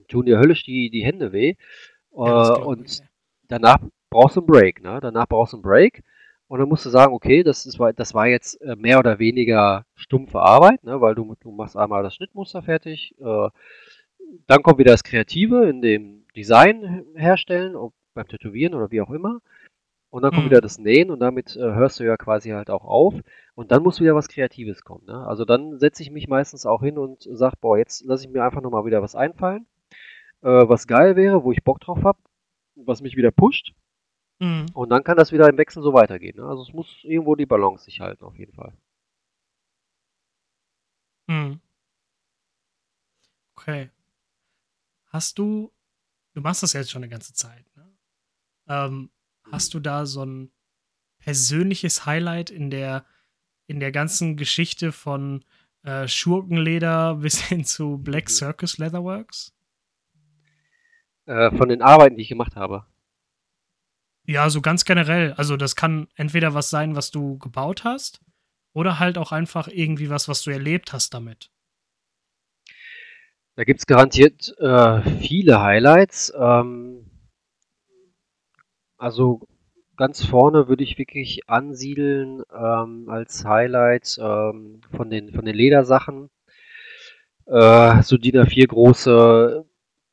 [0.08, 1.56] tun dir höllisch die, die Hände weh.
[2.16, 3.02] Ja, äh, und ich,
[3.48, 5.00] danach brauchst du einen Break, ne?
[5.02, 6.04] Danach brauchst du einen Break.
[6.48, 9.86] Und dann musst du sagen, okay, das, ist, das war jetzt äh, mehr oder weniger
[9.96, 11.02] stumpfe Arbeit, ne?
[11.02, 13.50] weil du, du machst einmal das Schnittmuster fertig, äh,
[14.46, 19.10] dann kommt wieder das Kreative in dem Design herstellen, ob beim Tätowieren oder wie auch
[19.10, 19.40] immer.
[20.16, 20.52] Und dann kommt Mhm.
[20.52, 23.14] wieder das Nähen und damit äh, hörst du ja quasi halt auch auf.
[23.54, 25.04] Und dann muss wieder was Kreatives kommen.
[25.06, 25.28] Ne?
[25.28, 28.42] Also dann setze ich mich meistens auch hin und sage, boah, jetzt lasse ich mir
[28.46, 29.68] einfach nochmal wieder was einfallen,
[30.42, 32.18] äh, was geil wäre, wo ich Bock drauf habe,
[32.76, 33.74] was mich wieder pusht.
[34.40, 34.68] Mhm.
[34.74, 36.38] Und dann kann das wieder im Wechsel so weitergehen.
[36.38, 36.46] Ne?
[36.48, 38.72] Also es muss irgendwo die Balance sich halten, auf jeden Fall.
[41.28, 41.60] Mhm.
[43.58, 43.90] Okay.
[45.08, 45.74] Hast du,
[46.34, 47.92] du machst das jetzt schon eine ganze Zeit, ne?
[48.70, 49.10] Ähm,
[49.52, 50.52] hast du da so ein
[51.20, 53.06] persönliches Highlight in der,
[53.68, 55.44] in der ganzen Geschichte von
[55.84, 59.54] äh, Schurkenleder bis hin zu Black Circus Leatherworks?
[61.26, 62.86] Äh, von den Arbeiten, die ich gemacht habe.
[64.28, 65.34] Ja, so ganz generell.
[65.34, 68.22] Also das kann entweder was sein, was du gebaut hast,
[68.74, 71.50] oder halt auch einfach irgendwie was, was du erlebt hast damit.
[73.56, 76.34] Da gibt es garantiert äh, viele Highlights.
[76.38, 76.95] Ähm,
[79.06, 79.48] also
[79.98, 86.32] ganz vorne würde ich wirklich ansiedeln ähm, als Highlight ähm, von, den, von den Ledersachen.
[87.46, 89.64] Äh, so DIN A4 große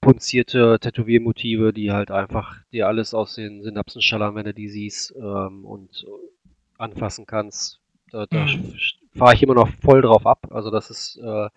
[0.03, 5.15] punzierte Tätowiermotive, die halt einfach dir alles aus den Synapsen schallern, wenn du die siehst
[5.17, 6.05] ähm, und
[6.77, 7.81] anfassen kannst.
[8.11, 8.75] Da, da Mhm.
[9.17, 10.49] fahre ich immer noch voll drauf ab.
[10.51, 11.49] Also das ist äh,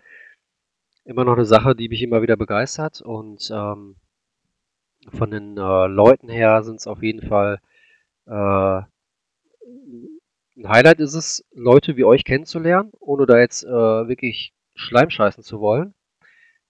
[1.03, 3.01] immer noch eine Sache, die mich immer wieder begeistert.
[3.01, 3.97] Und ähm,
[5.12, 7.60] von den äh, Leuten her sind es auf jeden Fall
[8.28, 8.82] äh,
[10.58, 15.43] ein Highlight ist es, Leute wie euch kennenzulernen, ohne da jetzt äh, wirklich Schleim scheißen
[15.43, 15.93] zu wollen.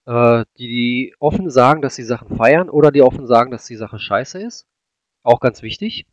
[0.05, 3.75] Äh, die, die offen sagen, dass sie Sachen feiern oder die offen sagen, dass die
[3.75, 4.65] Sache scheiße ist.
[5.23, 6.05] Auch ganz wichtig.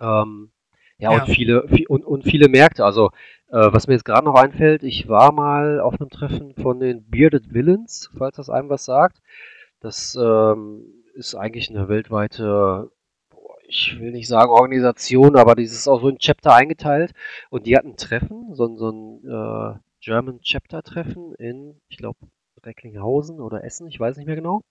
[0.00, 0.50] Ähm,
[0.98, 1.22] ja, Ja.
[1.24, 2.84] und viele vi- und, und viele Märkte.
[2.84, 3.10] Also,
[3.48, 7.08] äh, was mir jetzt gerade noch einfällt, ich war mal auf einem Treffen von den
[7.08, 9.20] Bearded Villains, falls das einem was sagt.
[9.80, 12.90] Das ähm, ist eigentlich eine weltweite,
[13.68, 17.12] ich will nicht sagen Organisation, aber dieses ist auch so in Chapter eingeteilt.
[17.50, 19.24] Und die hatten ein Treffen, so, ein- so ein
[19.76, 22.18] äh, German Chapter Treffen in, ich glaube,
[22.64, 24.62] Recklinghausen oder Essen, ich weiß nicht mehr genau.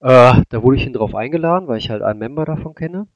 [0.00, 3.06] Äh, da wurde ich hin drauf eingeladen, weil ich halt einen Member davon kenne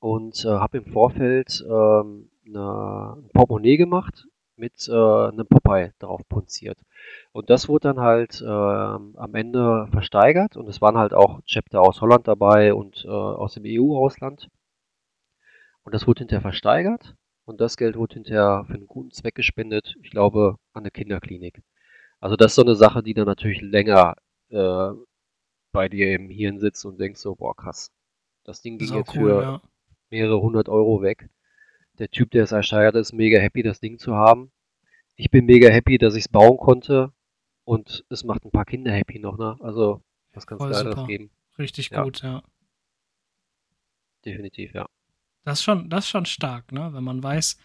[0.00, 4.26] und äh, habe im Vorfeld ähm, eine, ein Portemonnaie gemacht
[4.56, 6.78] mit äh, einem Popeye drauf punziert.
[7.32, 11.80] Und das wurde dann halt ähm, am Ende versteigert und es waren halt auch Chapter
[11.80, 14.48] aus Holland dabei und äh, aus dem EU-Ausland.
[15.84, 19.94] Und das wurde hinterher versteigert und das Geld wurde hinterher für einen guten Zweck gespendet,
[20.02, 21.62] ich glaube, an eine Kinderklinik.
[22.20, 24.16] Also das ist so eine Sache, die dann natürlich länger
[24.48, 24.90] äh,
[25.72, 27.92] bei dir im Hirn sitzt und denkst so, boah, krass.
[28.44, 29.62] Das Ding ging jetzt cool, für ja.
[30.10, 31.28] mehrere hundert Euro weg.
[31.98, 34.50] Der Typ, der es ersteigert, ist mega happy, das Ding zu haben.
[35.16, 37.12] Ich bin mega happy, dass ich es bauen konnte.
[37.64, 39.56] Und es macht ein paar Kinder happy noch, ne?
[39.60, 41.06] Also, was kann's Voll Geileres super.
[41.06, 41.30] geben?
[41.58, 42.02] Richtig Ja.
[42.04, 42.42] gut, ja.
[44.24, 44.86] Definitiv, ja.
[45.44, 46.90] Das ist schon, das ist schon stark, ne?
[46.92, 47.56] Wenn man weiß,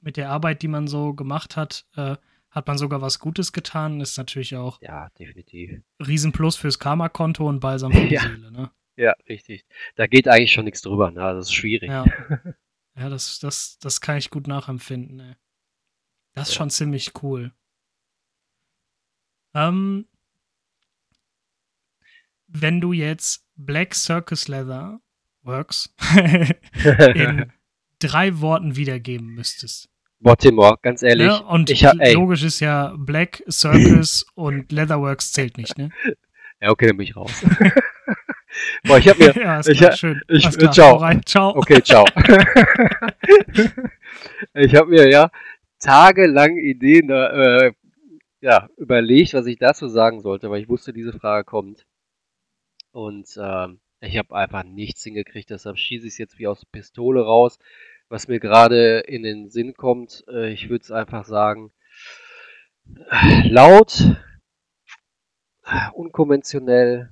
[0.00, 2.16] mit der Arbeit, die man so gemacht hat, äh,
[2.50, 5.80] hat man sogar was Gutes getan, ist natürlich auch Ja, definitiv.
[6.04, 8.22] Riesenplus fürs Karma-Konto und Balsam für die Ja.
[8.22, 8.70] Seele, ne?
[8.96, 9.66] Ja, richtig.
[9.96, 11.20] Da geht eigentlich schon nichts drüber, ne?
[11.20, 11.90] Das ist schwierig.
[11.90, 12.04] Ja.
[12.98, 15.34] Ja, das, das, das kann ich gut nachempfinden, ey.
[16.34, 16.58] Das ist Ja.
[16.58, 17.52] schon ziemlich cool.
[19.54, 20.06] Ähm,
[22.46, 25.00] wenn du jetzt Black Circus Leather
[25.42, 25.94] Works
[27.14, 27.52] in
[27.98, 29.88] drei Worten wiedergeben müsstest.
[30.20, 31.28] Baltimore, ganz ehrlich.
[31.28, 31.42] Ne?
[31.44, 35.90] Und ich hab, ey, logisch ist ja Black Circus und Leatherworks zählt nicht, ne?
[36.60, 37.44] ja, okay, dann bin ich raus.
[38.84, 40.20] Boah, ich hab mir, ja, ich ha- schön.
[40.28, 40.96] ich- klar, ciao.
[40.96, 41.56] rein, ciao.
[41.56, 42.04] Okay, ciao.
[44.54, 45.30] ich habe mir ja
[45.78, 47.72] tagelang Ideen äh,
[48.40, 51.86] ja, überlegt, was ich dazu sagen sollte, weil ich wusste, diese Frage kommt.
[52.92, 57.22] Und ähm, ich habe einfach nichts hingekriegt, deshalb schieße ich es jetzt wie aus Pistole
[57.22, 57.58] raus.
[58.08, 61.72] Was mir gerade in den Sinn kommt, äh, ich würde es einfach sagen,
[63.10, 64.00] äh, laut,
[65.64, 67.10] äh, unkonventionell,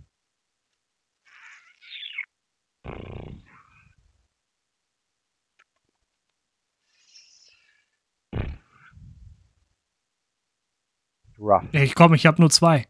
[11.39, 11.64] rough.
[11.72, 12.87] Ich komm, ich habe nur zwei.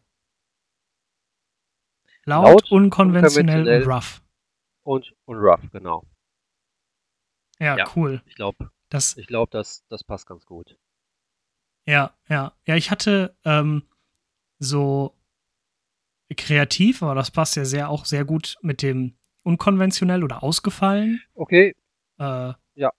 [2.25, 3.83] Laut, Laut, unkonventionell und unkonventionell.
[3.91, 4.21] rough.
[4.83, 6.05] Und, und rough, genau.
[7.59, 7.85] Ja, Ja.
[7.95, 8.21] cool.
[8.25, 10.77] Ich glaube, Das, ich glaub, das, das passt ganz gut.
[11.85, 12.53] ja, ja.
[12.65, 13.83] Ja, ich hatte ähm,
[14.59, 15.15] so
[16.35, 19.15] kreativ, aber das passt ja sehr auch sehr gut mit dem
[19.45, 21.21] unkonventionell oder ausgefallen.
[21.35, 21.75] Okay,
[22.17, 22.91] Äh, Ja.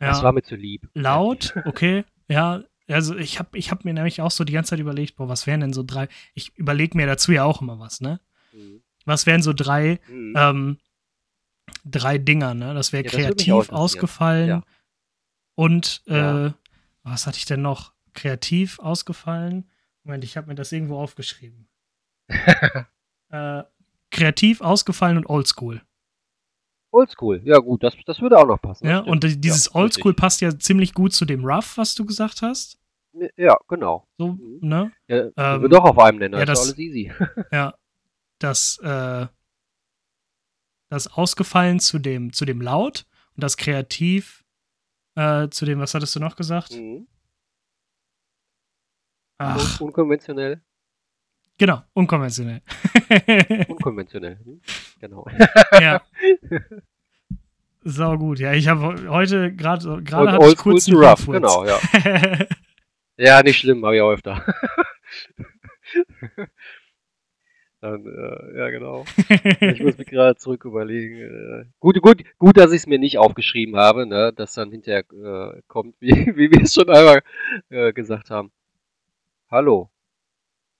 [0.00, 0.88] Ja, das war mir zu lieb.
[0.94, 2.04] laut, okay.
[2.28, 5.28] Ja, also ich habe ich hab mir nämlich auch so die ganze Zeit überlegt, boah,
[5.28, 8.20] was wären denn so drei, ich überlege mir dazu ja auch immer was, ne?
[8.52, 8.82] Mhm.
[9.06, 10.34] Was wären so drei, Mhm.
[10.36, 10.78] ähm,
[11.84, 12.74] drei Dinger, ne?
[12.74, 13.76] Das wäre Ja, das kreativ interessieren.
[13.76, 14.62] ausgefallen Ja.
[15.54, 16.50] und äh,
[17.02, 17.92] was hatte ich denn noch?
[18.14, 19.70] Kreativ ausgefallen.
[20.02, 21.68] Moment, ich habe mir das irgendwo aufgeschrieben.
[23.30, 23.62] äh,
[24.14, 25.82] kreativ, ausgefallen und oldschool.
[26.92, 28.86] Oldschool, ja gut, das, das würde auch noch passen.
[28.86, 30.20] Ja, und dieses ja, Oldschool richtig.
[30.20, 32.78] passt ja ziemlich gut zu dem Rough, was du gesagt hast.
[33.36, 34.06] Ja, genau.
[34.16, 34.58] So, mhm.
[34.60, 34.92] ne?
[35.08, 37.12] Ja, ähm, wir doch auf einem nennen, ja, das, ist alles easy.
[37.52, 37.74] ja,
[38.38, 39.26] das, äh,
[40.88, 44.44] das Ausgefallen zu dem, zu dem Laut und das Kreativ
[45.16, 46.72] äh, zu dem, was hattest du noch gesagt?
[46.72, 47.06] Mhm.
[49.38, 49.80] Ach.
[49.80, 50.62] unkonventionell.
[51.56, 52.62] Genau, unkonventionell.
[53.68, 54.60] unkonventionell, hm?
[55.00, 55.24] genau.
[55.80, 56.02] ja.
[57.84, 58.40] Sau gut.
[58.40, 61.78] Ja, ich habe heute gerade gerade hatte ich kurz einen rough, genau, ja.
[63.18, 64.42] ja, nicht schlimm, habe ich auch öfter.
[67.80, 69.04] Dann, äh, ja, genau.
[69.60, 71.20] ich muss mich gerade zurück überlegen.
[71.20, 75.04] Äh, gut, gut, gut, dass ich es mir nicht aufgeschrieben habe, ne, dass dann hinterher
[75.12, 77.20] äh, kommt, wie, wie wir es schon einmal
[77.68, 78.50] äh, gesagt haben.
[79.50, 79.90] Hallo,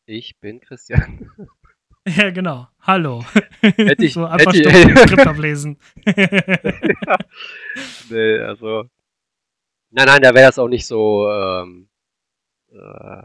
[0.06, 1.30] ich bin Christian.
[2.06, 2.68] Ja, genau.
[2.80, 3.24] Hallo.
[3.62, 5.78] Hätte ich, so einfach hätte ich, Skript ablesen.
[6.04, 7.16] ja.
[8.10, 8.90] Nee, also.
[9.88, 11.88] Nein, nein, da wäre das auch nicht so ähm,
[12.70, 13.22] äh,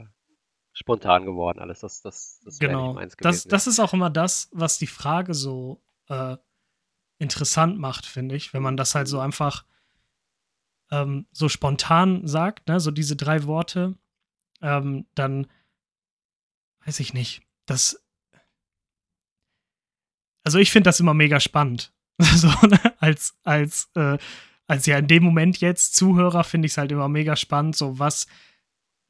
[0.71, 1.81] spontan geworden, alles.
[1.81, 2.87] Das, das, das genau.
[2.87, 3.49] nicht meins gewesen.
[3.49, 6.37] Das, das ist auch immer das, was die Frage so äh,
[7.17, 9.23] interessant macht, finde ich, wenn man das halt so mhm.
[9.23, 9.65] einfach
[10.89, 13.97] ähm, so spontan sagt, ne, so diese drei Worte,
[14.61, 15.47] ähm, dann
[16.85, 17.41] weiß ich nicht.
[17.65, 18.01] Das.
[20.43, 21.93] Also ich finde das immer mega spannend.
[22.19, 22.79] so, ne?
[22.99, 24.17] Als, als, äh,
[24.67, 27.75] als ja in dem Moment jetzt Zuhörer finde ich es halt immer mega spannend.
[27.75, 28.27] So, was,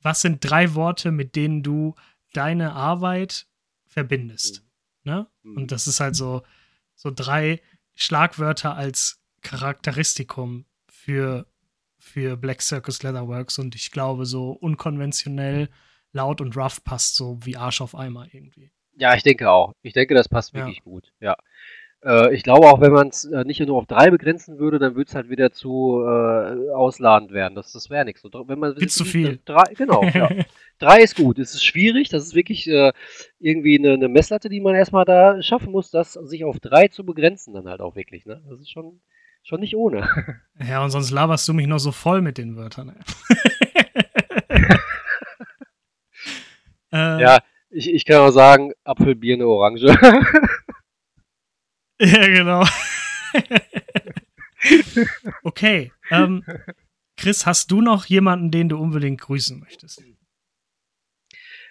[0.02, 1.96] was sind drei Worte, mit denen du
[2.34, 3.48] deine Arbeit
[3.88, 4.64] verbindest?
[5.04, 5.12] Mhm.
[5.12, 5.28] Ne?
[5.44, 5.58] Mhm.
[5.58, 6.44] Und das ist halt so,
[6.96, 7.62] so drei
[7.96, 11.48] Schlagwörter als Charakteristikum für,
[11.98, 15.70] für Black Circus Leatherworks und ich glaube, so unkonventionell
[16.12, 18.72] laut und rough passt so wie Arsch auf Eimer irgendwie.
[18.96, 19.74] Ja, ich denke auch.
[19.82, 20.84] Ich denke, das passt wirklich ja.
[20.84, 21.12] gut.
[21.20, 21.38] Ja.
[22.04, 24.96] Äh, ich glaube auch, wenn man es äh, nicht nur auf drei begrenzen würde, dann
[24.96, 27.56] würde es halt wieder zu äh, ausladend werden.
[27.56, 28.24] Das, das wäre nichts.
[28.24, 29.40] Wenn man zu viel.
[29.46, 30.30] Drei, genau, ja.
[30.80, 31.40] drei ist gut.
[31.40, 32.10] Es ist schwierig.
[32.10, 32.94] Das ist wirklich äh,
[33.40, 37.06] irgendwie eine, eine, Messlatte, die man erstmal da schaffen muss, das sich auf drei zu
[37.06, 38.26] begrenzen, dann halt auch wirklich.
[38.26, 38.42] Ne?
[38.50, 39.02] Das ist schon,
[39.44, 40.08] schon nicht ohne.
[40.68, 42.94] Ja, und sonst laberst du mich noch so voll mit den Wörtern.
[46.92, 49.86] Äh, ja, ich, ich kann auch sagen, Apfel, Bier, eine Orange.
[52.00, 52.66] ja, genau.
[55.44, 55.92] okay.
[56.10, 56.44] Ähm,
[57.16, 60.04] Chris, hast du noch jemanden, den du unbedingt grüßen möchtest?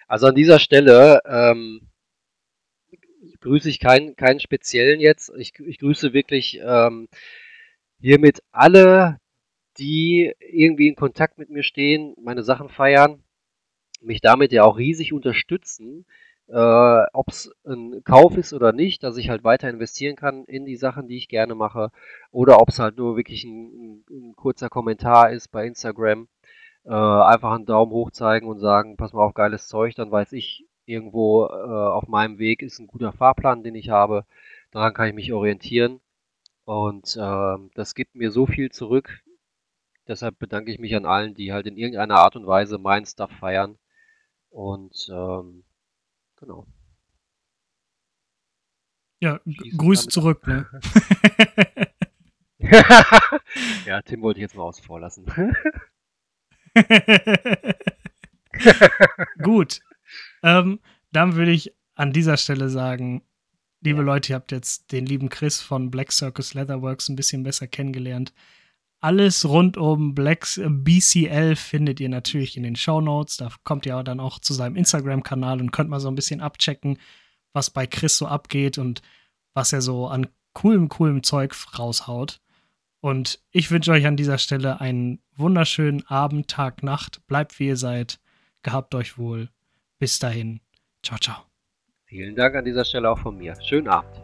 [0.07, 1.89] Also an dieser Stelle ähm,
[3.41, 5.31] grüße ich keinen, keinen speziellen jetzt.
[5.37, 7.09] Ich, ich grüße wirklich ähm,
[7.99, 9.19] hiermit alle,
[9.77, 13.23] die irgendwie in Kontakt mit mir stehen, meine Sachen feiern
[14.01, 16.05] mich damit ja auch riesig unterstützen,
[16.49, 20.65] äh, ob es ein Kauf ist oder nicht, dass ich halt weiter investieren kann in
[20.65, 21.91] die Sachen, die ich gerne mache,
[22.31, 26.27] oder ob es halt nur wirklich ein, ein, kurzer Kommentar ist bei Instagram,
[26.85, 30.33] äh, einfach einen Daumen hoch zeigen und sagen, pass mal auf, geiles Zeug, dann weiß
[30.33, 34.25] ich irgendwo äh, auf meinem Weg ist ein guter Fahrplan, den ich habe,
[34.71, 36.01] daran kann ich mich orientieren.
[36.65, 39.21] Und äh, das gibt mir so viel zurück.
[40.07, 43.31] Deshalb bedanke ich mich an allen, die halt in irgendeiner Art und Weise meinen Stuff
[43.39, 43.77] feiern
[44.49, 45.63] und ähm,
[46.35, 46.67] genau.
[49.21, 49.39] Ja,
[49.77, 50.67] Grüße zurück, ne?
[53.85, 55.25] ja, Tim wollte ich jetzt mal außen vor lassen.
[59.41, 59.79] Gut.
[60.43, 60.79] Ähm,
[61.11, 63.23] dann würde ich an dieser Stelle sagen,
[63.81, 64.05] liebe ja.
[64.05, 68.33] Leute, ihr habt jetzt den lieben Chris von Black Circus Leatherworks ein bisschen besser kennengelernt.
[69.01, 73.37] Alles rund um Blacks BCL findet ihr natürlich in den Show Notes.
[73.37, 76.97] Da kommt ihr dann auch zu seinem Instagram-Kanal und könnt mal so ein bisschen abchecken,
[77.53, 79.01] was bei Chris so abgeht und
[79.53, 82.41] was er so an coolem, coolem Zeug raushaut.
[83.01, 87.25] Und ich wünsche euch an dieser Stelle einen wunderschönen Abend, Tag, Nacht.
[87.27, 88.19] Bleibt wie ihr seid.
[88.63, 89.49] Gehabt euch wohl.
[89.99, 90.59] Bis dahin.
[91.03, 91.37] Ciao, ciao.
[92.05, 93.55] Vielen Dank an dieser Stelle auch von mir.
[93.61, 94.19] Schönen Abend.